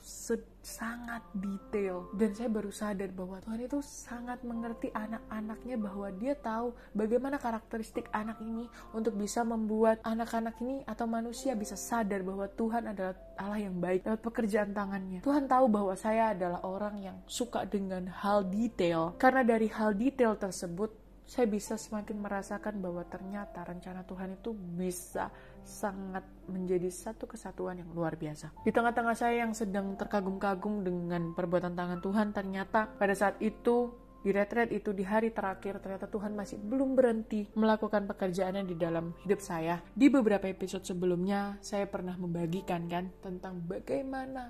sangat 0.61 1.25
detail. 1.33 2.09
Dan 2.13 2.37
saya 2.37 2.49
baru 2.49 2.69
sadar 2.69 3.09
bahwa 3.13 3.41
Tuhan 3.41 3.65
itu 3.65 3.79
sangat 3.81 4.41
mengerti 4.45 4.93
anak-anaknya 4.93 5.75
bahwa 5.81 6.07
dia 6.13 6.33
tahu 6.37 6.73
bagaimana 6.93 7.41
karakteristik 7.41 8.05
anak 8.13 8.37
ini 8.41 8.69
untuk 8.93 9.17
bisa 9.17 9.41
membuat 9.41 10.01
anak-anak 10.05 10.57
ini 10.61 10.85
atau 10.85 11.09
manusia 11.09 11.57
bisa 11.57 11.73
sadar 11.73 12.21
bahwa 12.21 12.45
Tuhan 12.49 12.93
adalah 12.93 13.17
Allah 13.37 13.61
yang 13.65 13.77
baik 13.81 14.05
lewat 14.05 14.21
pekerjaan 14.21 14.71
tangannya. 14.73 15.25
Tuhan 15.25 15.49
tahu 15.49 15.65
bahwa 15.69 15.93
saya 15.97 16.33
adalah 16.37 16.61
orang 16.61 16.95
yang 17.01 17.17
suka 17.25 17.65
dengan 17.65 18.05
hal 18.09 18.45
detail. 18.45 19.17
Karena 19.17 19.41
dari 19.41 19.69
hal 19.69 19.97
detail 19.97 20.37
tersebut 20.37 21.04
saya 21.25 21.49
bisa 21.49 21.73
semakin 21.75 22.21
merasakan 22.21 22.77
bahwa 22.79 23.01
ternyata 23.09 23.65
rencana 23.65 24.05
Tuhan 24.05 24.37
itu 24.37 24.53
bisa 24.53 25.33
sangat 25.65 26.21
menjadi 26.45 26.87
satu 26.93 27.25
kesatuan 27.25 27.81
yang 27.81 27.89
luar 27.91 28.13
biasa. 28.13 28.53
Di 28.61 28.69
tengah-tengah 28.69 29.17
saya 29.17 29.41
yang 29.41 29.57
sedang 29.57 29.97
terkagum-kagum 29.97 30.85
dengan 30.85 31.33
perbuatan 31.33 31.73
tangan 31.73 31.99
Tuhan, 31.99 32.29
ternyata 32.29 32.85
pada 32.85 33.17
saat 33.17 33.41
itu 33.41 34.05
di 34.25 34.33
retret 34.33 34.73
itu 34.73 34.89
di 34.89 35.05
hari 35.05 35.29
terakhir 35.29 35.77
ternyata 35.85 36.09
Tuhan 36.09 36.33
masih 36.33 36.57
belum 36.57 36.97
berhenti 36.97 37.45
melakukan 37.53 38.09
pekerjaannya 38.09 38.65
di 38.65 38.73
dalam 38.73 39.13
hidup 39.21 39.37
saya. 39.37 39.85
Di 39.93 40.09
beberapa 40.09 40.49
episode 40.49 40.81
sebelumnya 40.81 41.61
saya 41.61 41.85
pernah 41.85 42.17
membagikan 42.17 42.89
kan 42.89 43.13
tentang 43.21 43.61
bagaimana 43.61 44.49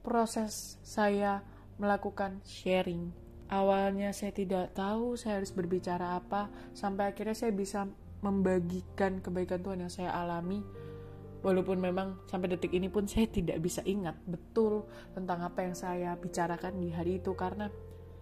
proses 0.00 0.80
saya 0.80 1.44
melakukan 1.76 2.40
sharing. 2.48 3.21
Awalnya 3.50 4.14
saya 4.14 4.30
tidak 4.34 4.74
tahu 4.76 5.18
saya 5.18 5.42
harus 5.42 5.52
berbicara 5.52 6.18
apa 6.18 6.48
sampai 6.72 7.12
akhirnya 7.12 7.36
saya 7.36 7.52
bisa 7.52 7.84
membagikan 8.22 9.18
kebaikan 9.18 9.60
Tuhan 9.60 9.82
yang 9.82 9.92
saya 9.92 10.14
alami. 10.14 10.62
Walaupun 11.42 11.82
memang 11.82 12.22
sampai 12.30 12.54
detik 12.54 12.70
ini 12.70 12.86
pun 12.86 13.10
saya 13.10 13.26
tidak 13.26 13.58
bisa 13.58 13.82
ingat 13.82 14.14
betul 14.30 14.86
tentang 15.10 15.42
apa 15.42 15.66
yang 15.66 15.74
saya 15.74 16.14
bicarakan 16.14 16.78
di 16.78 16.94
hari 16.94 17.18
itu 17.18 17.34
karena 17.34 17.66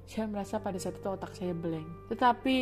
saya 0.08 0.24
merasa 0.24 0.56
pada 0.58 0.80
saat 0.80 0.96
itu 0.96 1.06
otak 1.06 1.36
saya 1.36 1.52
blank. 1.52 1.86
Tetapi 2.08 2.56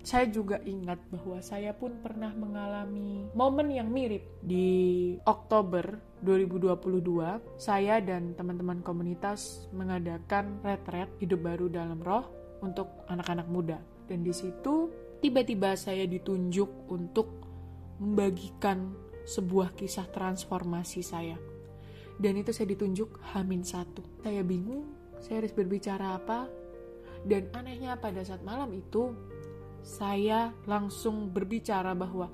saya 0.00 0.26
juga 0.32 0.56
ingat 0.64 0.96
bahwa 1.12 1.38
saya 1.44 1.76
pun 1.76 2.00
pernah 2.00 2.32
mengalami 2.32 3.28
momen 3.36 3.68
yang 3.68 3.92
mirip 3.92 4.24
di 4.40 5.14
Oktober 5.28 6.00
2022 6.24 7.60
saya 7.60 8.00
dan 8.00 8.32
teman-teman 8.32 8.80
komunitas 8.80 9.68
mengadakan 9.76 10.60
retret 10.64 11.08
hidup 11.20 11.44
baru 11.44 11.68
dalam 11.68 12.00
roh 12.00 12.24
untuk 12.64 12.88
anak-anak 13.12 13.48
muda 13.48 13.78
dan 14.08 14.24
di 14.24 14.32
situ 14.32 14.88
tiba-tiba 15.20 15.76
saya 15.76 16.08
ditunjuk 16.08 16.88
untuk 16.88 17.28
membagikan 18.00 18.96
sebuah 19.28 19.76
kisah 19.76 20.08
transformasi 20.08 21.04
saya. 21.04 21.36
Dan 22.20 22.40
itu 22.40 22.52
saya 22.52 22.72
ditunjuk 22.72 23.20
Hamin 23.32 23.64
satu. 23.64 24.04
Saya 24.20 24.44
bingung, 24.44 24.90
saya 25.20 25.44
harus 25.44 25.52
berbicara 25.54 26.16
apa. 26.18 26.48
Dan 27.24 27.52
anehnya 27.52 28.00
pada 28.00 28.24
saat 28.24 28.40
malam 28.40 28.72
itu, 28.72 29.12
saya 29.82 30.52
langsung 30.68 31.32
berbicara 31.32 31.96
bahwa 31.96 32.28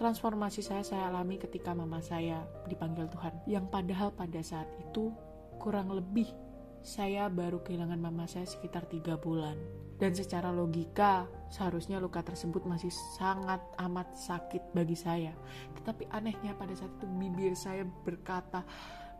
transformasi 0.00 0.64
saya 0.64 0.80
saya 0.80 1.12
alami 1.12 1.36
ketika 1.36 1.76
mama 1.76 2.00
saya 2.00 2.40
dipanggil 2.64 3.04
Tuhan. 3.12 3.34
Yang 3.44 3.66
padahal 3.68 4.08
pada 4.16 4.40
saat 4.40 4.68
itu 4.80 5.12
kurang 5.60 5.92
lebih 5.92 6.32
saya 6.80 7.28
baru 7.28 7.60
kehilangan 7.60 8.00
mama 8.00 8.24
saya 8.24 8.48
sekitar 8.48 8.88
tiga 8.88 9.20
bulan. 9.20 9.60
Dan 10.00 10.16
secara 10.16 10.48
logika, 10.48 11.28
seharusnya 11.52 12.00
luka 12.00 12.24
tersebut 12.24 12.64
masih 12.64 12.88
sangat 13.20 13.60
amat 13.76 14.16
sakit 14.16 14.72
bagi 14.72 14.96
saya. 14.96 15.36
Tetapi 15.76 16.08
anehnya 16.08 16.56
pada 16.56 16.72
saat 16.72 16.88
itu 16.96 17.04
bibir 17.20 17.52
saya 17.52 17.84
berkata 17.84 18.64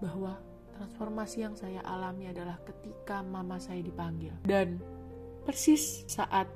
bahwa 0.00 0.40
transformasi 0.80 1.44
yang 1.44 1.52
saya 1.52 1.84
alami 1.84 2.32
adalah 2.32 2.56
ketika 2.64 3.20
mama 3.20 3.60
saya 3.60 3.84
dipanggil. 3.84 4.32
Dan 4.40 4.80
persis 5.44 6.08
saat 6.08 6.48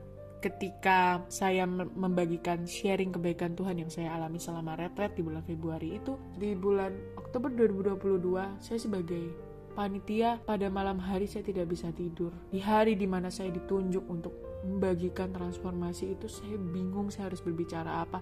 ketika 0.44 1.24
saya 1.32 1.64
membagikan 1.96 2.68
sharing 2.68 3.16
kebaikan 3.16 3.56
Tuhan 3.56 3.80
yang 3.80 3.88
saya 3.88 4.12
alami 4.12 4.36
selama 4.36 4.76
retret 4.76 5.16
di 5.16 5.24
bulan 5.24 5.40
Februari 5.40 5.96
itu, 5.96 6.20
di 6.36 6.52
bulan 6.52 6.92
Oktober 7.16 7.48
2022, 7.48 8.60
saya 8.60 8.76
sebagai 8.76 9.32
panitia 9.72 10.36
pada 10.44 10.68
malam 10.68 11.00
hari 11.00 11.24
saya 11.24 11.48
tidak 11.48 11.72
bisa 11.72 11.88
tidur. 11.96 12.28
Di 12.52 12.60
hari 12.60 12.92
di 12.92 13.08
mana 13.08 13.32
saya 13.32 13.48
ditunjuk 13.56 14.04
untuk 14.04 14.36
membagikan 14.68 15.32
transformasi 15.32 16.12
itu 16.12 16.28
saya 16.28 16.60
bingung 16.60 17.08
saya 17.08 17.32
harus 17.32 17.40
berbicara 17.40 18.04
apa. 18.04 18.20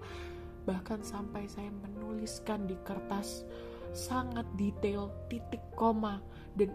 Bahkan 0.63 1.03
sampai 1.03 1.51
saya 1.51 1.75
menuliskan 1.75 2.71
di 2.71 2.79
kertas 2.87 3.43
sangat 3.91 4.47
detail 4.55 5.11
titik 5.27 5.61
koma 5.75 6.23
dan 6.55 6.71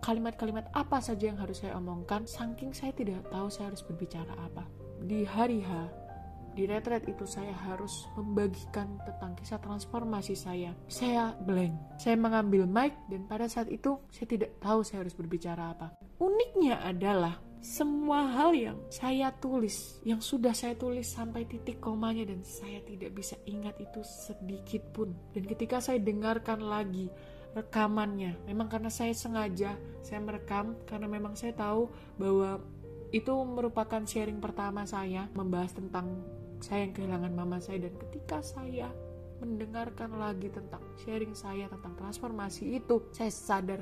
kalimat-kalimat 0.00 0.72
apa 0.72 1.04
saja 1.04 1.28
yang 1.28 1.36
harus 1.36 1.60
saya 1.60 1.76
omongkan 1.76 2.24
saking 2.24 2.72
saya 2.72 2.96
tidak 2.96 3.28
tahu 3.28 3.52
saya 3.52 3.68
harus 3.68 3.84
berbicara 3.84 4.32
apa. 4.40 4.85
Di 5.04 5.28
hari 5.28 5.60
H 5.60 5.70
di 6.56 6.64
retret 6.64 7.04
itu 7.04 7.28
saya 7.28 7.52
harus 7.52 8.08
membagikan 8.16 8.96
tentang 9.04 9.36
kisah 9.36 9.60
transformasi 9.60 10.32
saya. 10.32 10.72
Saya 10.88 11.36
blank. 11.36 12.00
Saya 12.00 12.16
mengambil 12.16 12.64
mic 12.64 12.96
dan 13.12 13.28
pada 13.28 13.44
saat 13.44 13.68
itu 13.68 14.00
saya 14.08 14.24
tidak 14.24 14.56
tahu 14.56 14.80
saya 14.80 15.04
harus 15.04 15.12
berbicara 15.12 15.76
apa. 15.76 15.92
Uniknya 16.16 16.80
adalah 16.80 17.36
semua 17.60 18.24
hal 18.32 18.56
yang 18.56 18.78
saya 18.88 19.36
tulis, 19.36 20.00
yang 20.00 20.24
sudah 20.24 20.56
saya 20.56 20.72
tulis 20.80 21.04
sampai 21.04 21.44
titik 21.44 21.76
komanya 21.76 22.24
dan 22.24 22.40
saya 22.40 22.80
tidak 22.88 23.12
bisa 23.12 23.36
ingat 23.44 23.76
itu 23.76 24.00
sedikit 24.00 24.80
pun. 24.96 25.12
Dan 25.36 25.44
ketika 25.44 25.84
saya 25.84 26.00
dengarkan 26.00 26.64
lagi 26.64 27.12
rekamannya, 27.52 28.48
memang 28.48 28.72
karena 28.72 28.88
saya 28.88 29.12
sengaja 29.12 29.76
saya 30.06 30.22
merekam 30.22 30.78
karena 30.86 31.10
memang 31.10 31.34
saya 31.34 31.50
tahu 31.58 31.90
bahwa 32.14 32.62
itu 33.14 33.34
merupakan 33.46 34.02
sharing 34.02 34.42
pertama 34.42 34.82
saya 34.86 35.30
membahas 35.34 35.74
tentang 35.76 36.22
saya 36.58 36.88
yang 36.88 36.94
kehilangan 36.96 37.32
mama 37.36 37.58
saya 37.62 37.86
dan 37.86 37.94
ketika 38.00 38.42
saya 38.42 38.88
mendengarkan 39.38 40.16
lagi 40.16 40.48
tentang 40.48 40.80
sharing 41.04 41.36
saya 41.36 41.68
tentang 41.68 41.92
transformasi 42.00 42.80
itu 42.80 43.12
saya 43.12 43.28
sadar 43.28 43.80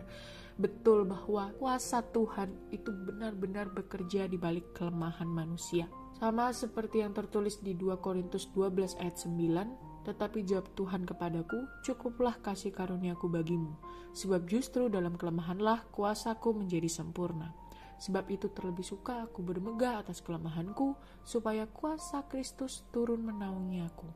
betul 0.58 1.06
bahwa 1.06 1.54
kuasa 1.56 2.02
Tuhan 2.10 2.50
itu 2.74 2.90
benar-benar 2.90 3.70
bekerja 3.70 4.26
di 4.26 4.34
balik 4.34 4.74
kelemahan 4.74 5.30
manusia 5.30 5.86
sama 6.18 6.50
seperti 6.50 7.02
yang 7.02 7.14
tertulis 7.14 7.62
di 7.62 7.74
2 7.74 8.02
Korintus 8.02 8.50
12 8.50 8.98
ayat 8.98 9.16
9 9.18 9.94
tetapi 10.04 10.44
jawab 10.44 10.68
Tuhan 10.76 11.08
kepadaku, 11.08 11.64
cukuplah 11.80 12.36
kasih 12.44 12.76
karuniaku 12.76 13.24
bagimu, 13.32 13.72
sebab 14.12 14.44
justru 14.44 14.92
dalam 14.92 15.16
kelemahanlah 15.16 15.88
kuasaku 15.96 16.52
menjadi 16.52 16.92
sempurna. 16.92 17.56
Sebab 17.98 18.26
itu 18.30 18.50
terlebih 18.50 18.84
suka 18.84 19.26
aku 19.26 19.40
bermegah 19.40 20.02
atas 20.02 20.20
kelemahanku, 20.20 20.94
supaya 21.22 21.64
kuasa 21.70 22.26
Kristus 22.26 22.84
turun 22.90 23.22
menaungi 23.22 23.78
aku. 23.84 24.08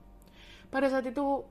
Pada 0.69 0.93
saat 0.93 1.09
itu 1.09 1.45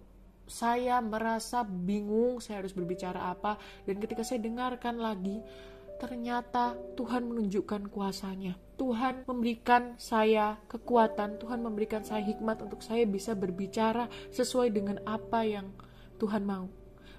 saya 0.48 1.04
merasa 1.04 1.68
bingung 1.68 2.40
saya 2.40 2.64
harus 2.64 2.72
berbicara 2.72 3.36
apa 3.36 3.60
dan 3.84 4.00
ketika 4.00 4.24
saya 4.24 4.40
dengarkan 4.40 4.96
lagi 4.96 5.44
ternyata 6.00 6.78
Tuhan 6.96 7.28
menunjukkan 7.28 7.90
kuasanya. 7.90 8.56
Tuhan 8.78 9.26
memberikan 9.26 9.98
saya 9.98 10.62
kekuatan, 10.70 11.42
Tuhan 11.42 11.66
memberikan 11.66 12.06
saya 12.06 12.22
hikmat 12.22 12.62
untuk 12.62 12.86
saya 12.86 13.10
bisa 13.10 13.34
berbicara 13.34 14.06
sesuai 14.30 14.70
dengan 14.70 15.02
apa 15.10 15.42
yang 15.42 15.74
Tuhan 16.22 16.46
mau. 16.46 16.70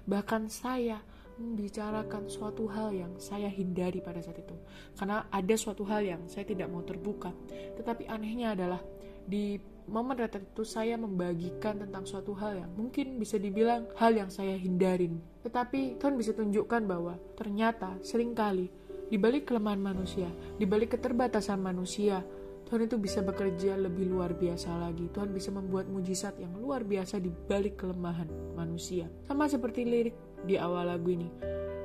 Bahkan 0.07 0.47
saya 0.47 1.03
membicarakan 1.39 2.27
suatu 2.27 2.67
hal 2.67 2.91
yang 2.91 3.15
saya 3.17 3.47
hindari 3.47 4.03
pada 4.03 4.19
saat 4.19 4.43
itu. 4.43 4.55
Karena 4.99 5.25
ada 5.31 5.55
suatu 5.55 5.87
hal 5.87 6.03
yang 6.03 6.21
saya 6.27 6.43
tidak 6.43 6.67
mau 6.67 6.83
terbuka. 6.83 7.31
Tetapi 7.79 8.11
anehnya 8.11 8.53
adalah 8.53 8.83
di 9.23 9.55
momen 9.89 10.17
retret 10.19 10.45
itu 10.45 10.61
saya 10.67 10.99
membagikan 10.99 11.81
tentang 11.81 12.05
suatu 12.05 12.37
hal 12.37 12.61
yang 12.61 12.71
mungkin 12.77 13.17
bisa 13.17 13.41
dibilang 13.41 13.89
hal 13.97 14.13
yang 14.13 14.29
saya 14.29 14.53
hindarin. 14.59 15.17
Tetapi 15.41 15.97
Tuhan 15.97 16.15
bisa 16.19 16.35
tunjukkan 16.37 16.85
bahwa 16.85 17.17
ternyata 17.33 17.97
sering 18.05 18.37
kali 18.37 18.69
di 19.09 19.17
balik 19.17 19.49
kelemahan 19.49 19.81
manusia, 19.81 20.29
di 20.61 20.69
balik 20.69 20.93
keterbatasan 20.93 21.57
manusia, 21.57 22.21
Tuhan 22.69 22.85
itu 22.85 23.01
bisa 23.01 23.25
bekerja 23.25 23.81
lebih 23.81 24.13
luar 24.13 24.37
biasa 24.37 24.69
lagi. 24.77 25.09
Tuhan 25.09 25.33
bisa 25.33 25.49
membuat 25.49 25.89
mujizat 25.89 26.37
yang 26.37 26.53
luar 26.53 26.85
biasa 26.85 27.17
di 27.17 27.33
balik 27.33 27.81
kelemahan 27.81 28.29
manusia. 28.53 29.09
Sama 29.25 29.49
seperti 29.49 29.89
lirik 29.89 30.13
di 30.45 30.53
awal 30.53 30.93
lagu 30.93 31.09
ini. 31.09 31.33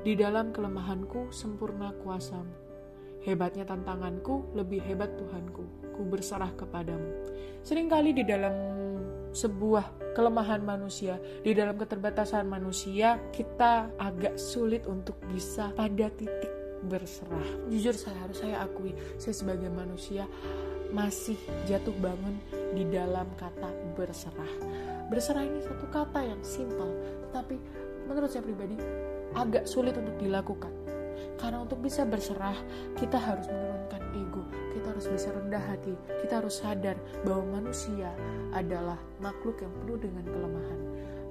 Di 0.05 0.12
dalam 0.12 0.53
kelemahanku 0.53 1.33
sempurna 1.33 1.97
kuasamu. 2.05 2.53
Hebatnya 3.25 3.64
tantanganku, 3.64 4.53
lebih 4.53 4.85
hebat 4.85 5.17
Tuhanku. 5.17 5.64
Ku 5.97 6.05
berserah 6.05 6.53
kepadamu. 6.53 7.33
Seringkali 7.64 8.21
di 8.21 8.25
dalam 8.29 8.53
sebuah 9.33 10.12
kelemahan 10.12 10.61
manusia, 10.61 11.17
di 11.41 11.57
dalam 11.57 11.81
keterbatasan 11.81 12.45
manusia, 12.45 13.17
kita 13.33 13.88
agak 13.97 14.37
sulit 14.37 14.85
untuk 14.85 15.17
bisa 15.33 15.73
pada 15.73 16.12
titik 16.12 16.53
berserah. 16.85 17.64
Jujur 17.73 17.97
saya 17.97 18.29
harus 18.29 18.38
saya 18.45 18.61
akui, 18.61 18.93
saya 19.17 19.33
sebagai 19.33 19.73
manusia 19.73 20.29
masih 20.95 21.35
jatuh 21.67 21.93
bangun 21.99 22.39
di 22.71 22.87
dalam 22.87 23.27
kata 23.35 23.67
berserah. 23.99 24.53
Berserah 25.11 25.43
ini 25.43 25.59
satu 25.67 25.91
kata 25.91 26.23
yang 26.23 26.39
simpel, 26.47 26.87
tetapi 27.29 27.59
menurut 28.07 28.31
saya 28.31 28.47
pribadi 28.47 28.79
agak 29.35 29.67
sulit 29.67 29.99
untuk 29.99 30.15
dilakukan. 30.23 30.71
Karena 31.35 31.67
untuk 31.67 31.83
bisa 31.83 32.07
berserah, 32.07 32.55
kita 32.95 33.19
harus 33.19 33.51
menurunkan 33.51 34.03
ego, 34.15 34.43
kita 34.71 34.87
harus 34.95 35.07
bisa 35.11 35.29
rendah 35.35 35.61
hati, 35.67 35.93
kita 36.23 36.39
harus 36.39 36.63
sadar 36.63 36.95
bahwa 37.27 37.59
manusia 37.59 38.15
adalah 38.55 38.97
makhluk 39.19 39.59
yang 39.59 39.75
penuh 39.83 39.99
dengan 39.99 40.25
kelemahan. 40.31 40.81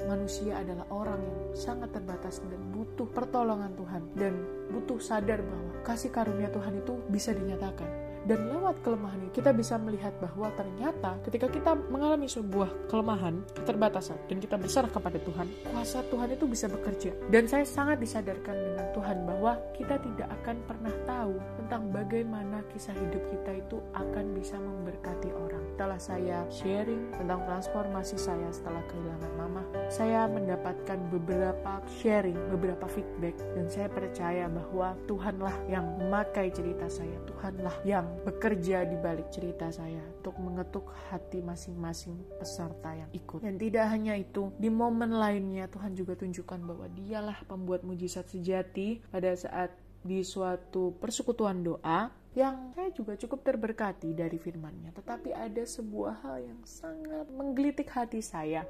Manusia 0.03 0.59
adalah 0.59 0.83
orang 0.91 1.23
yang 1.23 1.39
sangat 1.55 1.95
terbatas 1.95 2.43
dan 2.51 2.59
butuh 2.75 3.07
pertolongan 3.15 3.71
Tuhan 3.79 4.03
dan 4.19 4.33
butuh 4.75 4.99
sadar 4.99 5.39
bahwa 5.39 5.71
kasih 5.87 6.11
karunia 6.11 6.51
Tuhan 6.51 6.83
itu 6.83 6.99
bisa 7.07 7.31
dinyatakan 7.31 8.12
dan 8.23 8.47
lewat 8.47 8.79
kelemahan 8.83 9.19
ini 9.19 9.31
kita 9.35 9.51
bisa 9.51 9.75
melihat 9.75 10.15
bahwa 10.23 10.47
ternyata 10.55 11.19
ketika 11.27 11.47
kita 11.51 11.75
mengalami 11.91 12.27
sebuah 12.31 12.87
kelemahan, 12.87 13.43
keterbatasan 13.51 14.15
dan 14.31 14.37
kita 14.39 14.55
berserah 14.55 14.87
kepada 14.87 15.19
Tuhan, 15.19 15.47
kuasa 15.67 15.99
Tuhan 16.07 16.29
itu 16.31 16.45
bisa 16.47 16.71
bekerja. 16.71 17.11
Dan 17.27 17.49
saya 17.51 17.67
sangat 17.67 17.99
disadarkan 17.99 18.55
dengan 18.55 18.87
Tuhan 18.95 19.17
bahwa 19.27 19.59
kita 19.75 19.99
tidak 19.99 20.27
akan 20.41 20.57
pernah 20.63 20.93
tahu 21.03 21.35
tentang 21.59 21.81
bagaimana 21.91 22.63
kisah 22.71 22.95
hidup 22.95 23.23
kita 23.27 23.51
itu 23.59 23.77
akan 23.91 24.25
bisa 24.37 24.55
memberkati 24.55 25.29
orang. 25.35 25.63
Setelah 25.73 25.99
saya 25.99 26.37
sharing 26.53 27.09
tentang 27.17 27.41
transformasi 27.49 28.15
saya 28.15 28.47
setelah 28.53 28.85
kehilangan 28.87 29.33
mama, 29.35 29.63
saya 29.89 30.29
mendapatkan 30.29 30.99
beberapa 31.09 31.81
sharing, 31.99 32.37
beberapa 32.53 32.85
feedback 32.87 33.35
dan 33.57 33.65
saya 33.67 33.89
percaya 33.89 34.45
bahwa 34.47 34.93
Tuhanlah 35.09 35.55
yang 35.67 35.85
memakai 35.97 36.53
cerita 36.53 36.85
saya, 36.87 37.17
Tuhanlah 37.25 37.73
yang 37.83 38.05
bekerja 38.21 38.85
di 38.85 38.97
balik 39.01 39.33
cerita 39.33 39.73
saya 39.73 40.01
untuk 40.21 40.37
mengetuk 40.37 40.93
hati 41.09 41.41
masing-masing 41.41 42.15
peserta 42.37 42.93
yang 42.93 43.09
ikut. 43.11 43.41
Dan 43.41 43.57
tidak 43.57 43.89
hanya 43.89 44.13
itu, 44.13 44.53
di 44.61 44.69
momen 44.69 45.17
lainnya 45.17 45.65
Tuhan 45.67 45.97
juga 45.97 46.13
tunjukkan 46.13 46.59
bahwa 46.61 46.85
dialah 46.93 47.41
pembuat 47.49 47.81
mujizat 47.81 48.29
sejati 48.29 49.01
pada 49.09 49.33
saat 49.33 49.73
di 50.03 50.19
suatu 50.21 50.93
persekutuan 50.99 51.63
doa 51.63 52.11
yang 52.33 52.73
saya 52.73 52.89
juga 52.91 53.13
cukup 53.15 53.45
terberkati 53.45 54.11
dari 54.11 54.35
firmannya. 54.41 54.91
Tetapi 54.91 55.31
ada 55.31 55.63
sebuah 55.63 56.25
hal 56.25 56.37
yang 56.43 56.61
sangat 56.65 57.29
menggelitik 57.29 57.87
hati 57.93 58.19
saya 58.19 58.65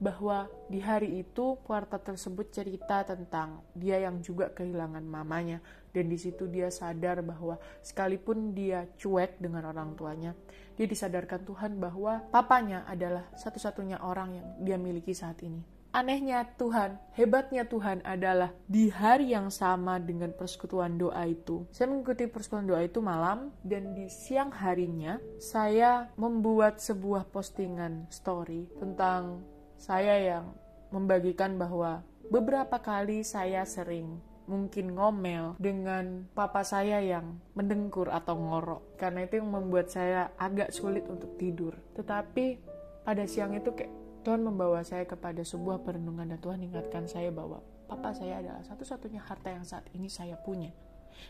bahwa 0.00 0.48
di 0.72 0.80
hari 0.80 1.20
itu 1.20 1.60
Puerta 1.60 2.00
tersebut 2.00 2.48
cerita 2.48 3.04
tentang 3.04 3.60
dia 3.76 4.00
yang 4.00 4.24
juga 4.24 4.48
kehilangan 4.48 5.04
mamanya 5.04 5.60
dan 5.90 6.10
di 6.10 6.18
situ 6.18 6.46
dia 6.46 6.70
sadar 6.70 7.22
bahwa 7.22 7.58
sekalipun 7.82 8.54
dia 8.54 8.86
cuek 8.98 9.38
dengan 9.42 9.70
orang 9.70 9.94
tuanya 9.94 10.32
dia 10.78 10.86
disadarkan 10.88 11.44
Tuhan 11.44 11.76
bahwa 11.76 12.24
papanya 12.32 12.86
adalah 12.88 13.28
satu-satunya 13.36 14.00
orang 14.00 14.38
yang 14.38 14.46
dia 14.62 14.76
miliki 14.80 15.12
saat 15.12 15.42
ini 15.44 15.80
anehnya 15.90 16.46
Tuhan, 16.54 16.98
hebatnya 17.18 17.66
Tuhan 17.66 18.02
adalah 18.06 18.54
di 18.70 18.88
hari 18.90 19.34
yang 19.34 19.50
sama 19.50 19.98
dengan 19.98 20.30
persekutuan 20.30 20.96
doa 20.96 21.26
itu. 21.26 21.66
Saya 21.74 21.90
mengikuti 21.90 22.30
persekutuan 22.30 22.66
doa 22.66 22.82
itu 22.86 23.02
malam 23.02 23.50
dan 23.66 23.94
di 23.94 24.06
siang 24.06 24.54
harinya 24.54 25.18
saya 25.42 26.10
membuat 26.14 26.78
sebuah 26.78 27.26
postingan 27.30 28.06
story 28.10 28.70
tentang 28.78 29.42
saya 29.76 30.14
yang 30.18 30.54
membagikan 30.94 31.58
bahwa 31.58 32.02
beberapa 32.30 32.78
kali 32.78 33.26
saya 33.26 33.66
sering 33.66 34.18
mungkin 34.50 34.98
ngomel 34.98 35.54
dengan 35.62 36.26
papa 36.34 36.66
saya 36.66 36.98
yang 36.98 37.38
mendengkur 37.54 38.10
atau 38.10 38.34
ngorok. 38.34 38.98
Karena 38.98 39.22
itu 39.22 39.38
yang 39.38 39.54
membuat 39.54 39.94
saya 39.94 40.34
agak 40.34 40.74
sulit 40.74 41.06
untuk 41.06 41.38
tidur. 41.38 41.78
Tetapi 41.94 42.58
pada 43.06 43.22
siang 43.30 43.54
itu 43.54 43.70
kayak 43.70 43.94
Tuhan 44.26 44.42
membawa 44.42 44.82
saya 44.82 45.06
kepada 45.06 45.40
sebuah 45.40 45.86
perenungan 45.86 46.34
dan 46.34 46.38
Tuhan 46.42 46.60
ingatkan 46.60 47.08
saya 47.08 47.32
bahwa 47.32 47.62
papa 47.88 48.12
saya 48.12 48.42
adalah 48.42 48.60
satu-satunya 48.66 49.22
harta 49.22 49.48
yang 49.54 49.64
saat 49.64 49.86
ini 49.94 50.10
saya 50.10 50.34
punya. 50.34 50.74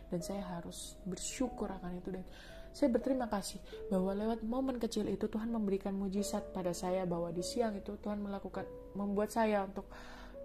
Dan 0.08 0.24
saya 0.24 0.40
harus 0.56 0.96
bersyukur 1.04 1.68
akan 1.68 2.00
itu. 2.00 2.08
Dan 2.10 2.24
saya 2.70 2.88
berterima 2.90 3.26
kasih 3.26 3.58
bahwa 3.90 4.14
lewat 4.14 4.40
momen 4.46 4.78
kecil 4.78 5.06
itu 5.10 5.26
Tuhan 5.26 5.50
memberikan 5.50 5.94
mujizat 5.94 6.54
pada 6.54 6.70
saya 6.70 7.02
bahwa 7.04 7.34
di 7.34 7.42
siang 7.42 7.74
itu 7.74 7.98
Tuhan 7.98 8.22
melakukan 8.22 8.66
membuat 8.94 9.34
saya 9.34 9.66
untuk 9.66 9.86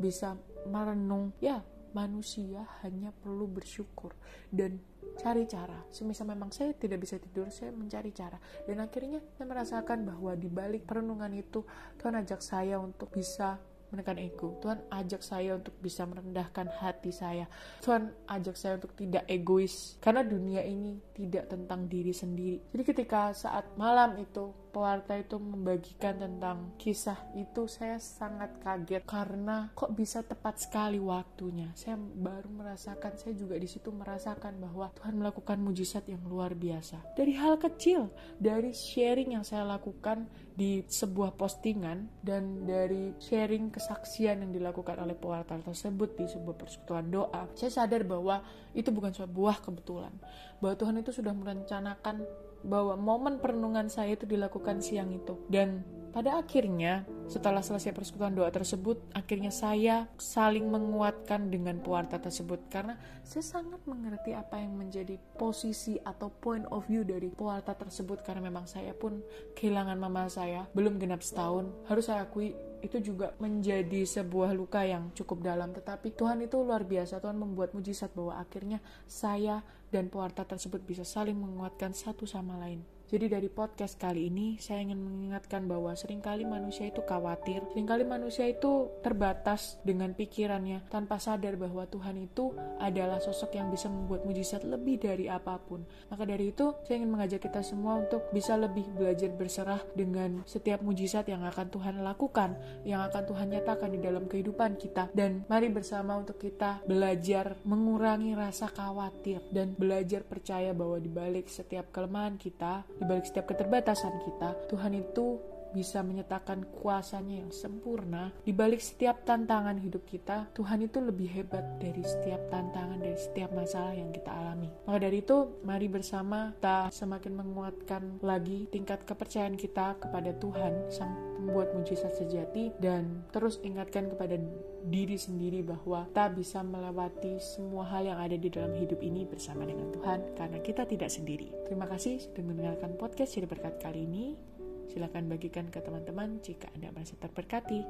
bisa 0.02 0.36
merenung. 0.68 1.32
Ya 1.38 1.62
manusia 1.96 2.68
hanya 2.84 3.16
perlu 3.16 3.48
bersyukur 3.48 4.12
dan 4.52 4.84
cari 5.16 5.48
cara. 5.48 5.88
Semisal 5.96 6.28
memang 6.28 6.52
saya 6.52 6.76
tidak 6.76 7.08
bisa 7.08 7.16
tidur, 7.16 7.48
saya 7.48 7.72
mencari 7.72 8.12
cara. 8.12 8.36
Dan 8.68 8.84
akhirnya 8.84 9.24
saya 9.40 9.48
merasakan 9.48 10.04
bahwa 10.04 10.36
di 10.36 10.52
balik 10.52 10.84
perenungan 10.84 11.32
itu 11.32 11.64
Tuhan 11.96 12.20
ajak 12.20 12.44
saya 12.44 12.76
untuk 12.84 13.16
bisa 13.16 13.56
menekan 13.96 14.20
ego. 14.20 14.60
Tuhan 14.60 14.84
ajak 14.92 15.22
saya 15.24 15.56
untuk 15.56 15.72
bisa 15.80 16.04
merendahkan 16.04 16.68
hati 16.84 17.16
saya. 17.16 17.48
Tuhan 17.80 18.12
ajak 18.28 18.56
saya 18.60 18.76
untuk 18.76 18.92
tidak 19.00 19.24
egois. 19.32 19.96
Karena 20.04 20.28
dunia 20.28 20.68
ini 20.68 21.00
tidak 21.16 21.48
tentang 21.48 21.88
diri 21.88 22.12
sendiri. 22.12 22.60
Jadi 22.76 22.84
ketika 22.84 23.32
saat 23.32 23.72
malam 23.80 24.20
itu 24.20 24.52
pewarta 24.76 25.16
itu 25.16 25.40
membagikan 25.40 26.20
tentang 26.20 26.76
kisah 26.76 27.16
itu 27.32 27.64
saya 27.72 27.96
sangat 27.96 28.60
kaget 28.60 29.08
karena 29.08 29.72
kok 29.72 29.96
bisa 29.96 30.20
tepat 30.20 30.60
sekali 30.60 31.00
waktunya. 31.00 31.72
Saya 31.80 31.96
baru 31.96 32.52
merasakan, 32.52 33.16
saya 33.16 33.40
juga 33.40 33.56
di 33.56 33.72
situ 33.72 33.96
merasakan 33.96 34.60
bahwa 34.60 34.92
Tuhan 35.00 35.16
melakukan 35.16 35.64
mujizat 35.64 36.04
yang 36.12 36.20
luar 36.28 36.52
biasa. 36.52 37.16
Dari 37.16 37.40
hal 37.40 37.56
kecil, 37.56 38.12
dari 38.36 38.76
sharing 38.76 39.40
yang 39.40 39.48
saya 39.48 39.64
lakukan 39.64 40.28
di 40.60 40.84
sebuah 40.84 41.40
postingan 41.40 42.12
dan 42.20 42.68
dari 42.68 43.16
sharing 43.24 43.72
kesaksian 43.72 44.44
yang 44.44 44.52
dilakukan 44.52 45.00
oleh 45.00 45.16
pewarta 45.16 45.56
tersebut 45.56 46.20
di 46.20 46.28
sebuah 46.28 46.56
persekutuan 46.60 47.08
doa, 47.08 47.48
saya 47.56 47.72
sadar 47.72 48.04
bahwa 48.04 48.44
itu 48.76 48.92
bukan 48.92 49.16
sebuah 49.16 49.64
kebetulan. 49.64 50.12
Bahwa 50.60 50.76
Tuhan 50.76 51.00
itu 51.00 51.16
sudah 51.16 51.32
merencanakan 51.32 52.28
bahwa 52.66 52.98
momen 52.98 53.38
perenungan 53.38 53.88
saya 53.88 54.18
itu 54.18 54.26
dilakukan 54.26 54.82
siang 54.82 55.14
itu. 55.14 55.38
Dan 55.48 55.86
pada 56.16 56.40
akhirnya, 56.40 57.04
setelah 57.28 57.60
selesai 57.60 57.92
persekutuan 57.92 58.32
doa 58.32 58.48
tersebut, 58.48 59.04
akhirnya 59.12 59.52
saya 59.52 60.08
saling 60.16 60.64
menguatkan 60.64 61.52
dengan 61.52 61.84
pewarta 61.84 62.16
tersebut. 62.16 62.72
Karena 62.72 62.96
saya 63.28 63.44
sangat 63.44 63.84
mengerti 63.84 64.32
apa 64.32 64.56
yang 64.56 64.80
menjadi 64.80 65.20
posisi 65.36 66.00
atau 66.00 66.32
point 66.32 66.64
of 66.72 66.88
view 66.88 67.04
dari 67.04 67.28
pewarta 67.36 67.76
tersebut. 67.76 68.24
Karena 68.24 68.48
memang 68.48 68.64
saya 68.64 68.96
pun 68.96 69.20
kehilangan 69.60 70.00
mama 70.00 70.32
saya 70.32 70.64
belum 70.72 71.04
genap 71.04 71.20
setahun. 71.20 71.68
Harus 71.92 72.08
saya 72.08 72.24
akui 72.24 72.56
itu 72.80 73.04
juga 73.04 73.36
menjadi 73.44 74.08
sebuah 74.08 74.56
luka 74.56 74.88
yang 74.88 75.12
cukup 75.12 75.44
dalam. 75.44 75.76
Tetapi 75.76 76.16
Tuhan 76.16 76.48
itu 76.48 76.64
luar 76.64 76.88
biasa. 76.88 77.20
Tuhan 77.20 77.36
membuat 77.36 77.76
mujizat 77.76 78.16
bahwa 78.16 78.40
akhirnya 78.40 78.80
saya 79.04 79.60
dan 79.92 80.08
pewarta 80.08 80.48
tersebut 80.48 80.80
bisa 80.80 81.04
saling 81.04 81.36
menguatkan 81.36 81.92
satu 81.92 82.24
sama 82.24 82.56
lain 82.56 82.95
Jadi 83.06 83.30
dari 83.30 83.54
podcast 83.54 84.02
kali 84.02 84.34
ini 84.34 84.58
saya 84.58 84.82
ingin 84.82 84.98
mengingatkan 84.98 85.70
bahwa 85.70 85.94
sering 85.94 86.26
kali 86.26 86.42
manusia 86.42 86.90
itu 86.90 87.06
khawatir, 87.06 87.62
sering 87.70 87.86
kali 87.86 88.02
manusia 88.02 88.50
itu 88.50 88.90
terbatas 89.06 89.78
dengan 89.86 90.18
pikirannya 90.18 90.90
tanpa 90.90 91.22
sadar 91.22 91.54
bahwa 91.54 91.86
Tuhan 91.86 92.18
itu 92.18 92.58
adalah 92.82 93.22
sosok 93.22 93.62
yang 93.62 93.70
bisa 93.70 93.94
membuat 93.94 94.26
mujizat 94.26 94.66
lebih 94.66 94.98
dari 95.06 95.30
apa 95.30 95.62
pun. 95.62 95.86
Maka 96.10 96.26
dari 96.26 96.50
itu 96.50 96.74
saya 96.82 96.98
ingin 96.98 97.14
mengajak 97.14 97.46
kita 97.46 97.62
semua 97.62 98.02
untuk 98.02 98.26
bisa 98.34 98.58
lebih 98.58 98.90
belajar 98.98 99.30
berserah 99.30 99.86
dengan 99.94 100.42
setiap 100.50 100.82
mujizat 100.82 101.30
yang 101.30 101.46
akan 101.46 101.70
Tuhan 101.70 102.02
lakukan, 102.02 102.58
yang 102.90 103.06
akan 103.06 103.22
Tuhan 103.22 103.54
nyatakan 103.54 103.94
di 103.94 104.00
dalam 104.02 104.26
kehidupan 104.26 104.82
kita. 104.82 105.14
Dan 105.14 105.46
mari 105.46 105.70
bersama 105.70 106.18
untuk 106.18 106.42
kita 106.42 106.82
belajar 106.90 107.54
mengurangi 107.70 108.34
rasa 108.34 108.66
khawatir 108.66 109.46
dan 109.54 109.78
belajar 109.78 110.26
percaya 110.26 110.74
bahwa 110.74 110.98
di 110.98 111.12
balik 111.14 111.54
setiap 111.54 111.94
kelemahan 111.94 112.42
kita, 112.42 112.82
di 112.96 113.04
balik 113.04 113.28
setiap 113.28 113.52
keterbatasan 113.52 114.24
kita, 114.24 114.56
Tuhan 114.72 114.96
itu 114.96 115.55
bisa 115.76 116.00
menyatakan 116.00 116.64
kuasanya 116.72 117.44
yang 117.44 117.52
sempurna 117.52 118.32
di 118.48 118.56
balik 118.56 118.80
setiap 118.80 119.28
tantangan 119.28 119.76
hidup 119.76 120.08
kita 120.08 120.48
Tuhan 120.56 120.88
itu 120.88 121.04
lebih 121.04 121.28
hebat 121.36 121.76
dari 121.84 122.00
setiap 122.00 122.48
tantangan 122.48 123.04
dari 123.04 123.20
setiap 123.20 123.52
masalah 123.52 123.92
yang 123.92 124.16
kita 124.16 124.32
alami 124.32 124.72
maka 124.88 125.04
dari 125.04 125.20
itu 125.20 125.60
mari 125.68 125.92
bersama 125.92 126.56
kita 126.56 126.88
semakin 126.96 127.34
menguatkan 127.36 128.24
lagi 128.24 128.72
tingkat 128.72 129.04
kepercayaan 129.04 129.60
kita 129.60 130.00
kepada 130.00 130.32
Tuhan 130.40 130.88
sang 130.88 131.36
pembuat 131.36 131.76
mujizat 131.76 132.16
sejati 132.16 132.72
dan 132.80 133.28
terus 133.36 133.60
ingatkan 133.62 134.08
kepada 134.08 134.40
diri 134.86 135.18
sendiri 135.18 135.62
bahwa 135.62 136.10
kita 136.10 136.26
bisa 136.34 136.60
melewati 136.66 137.38
semua 137.42 137.86
hal 137.90 138.06
yang 138.06 138.20
ada 138.22 138.38
di 138.38 138.50
dalam 138.50 138.74
hidup 138.74 139.02
ini 139.02 139.26
bersama 139.26 139.66
dengan 139.66 139.90
Tuhan 139.94 140.38
karena 140.38 140.58
kita 140.62 140.86
tidak 140.86 141.10
sendiri. 141.10 141.50
Terima 141.66 141.90
kasih 141.90 142.22
sudah 142.22 142.44
mendengarkan 142.46 142.98
podcast 142.98 143.38
jadi 143.38 143.50
berkat 143.50 143.82
kali 143.82 144.06
ini. 144.06 144.55
Silahkan 144.90 145.26
bagikan 145.28 145.68
ke 145.74 145.82
teman-teman 145.82 146.40
jika 146.42 146.70
Anda 146.78 146.94
merasa 146.94 147.18
terberkati. 147.18 147.82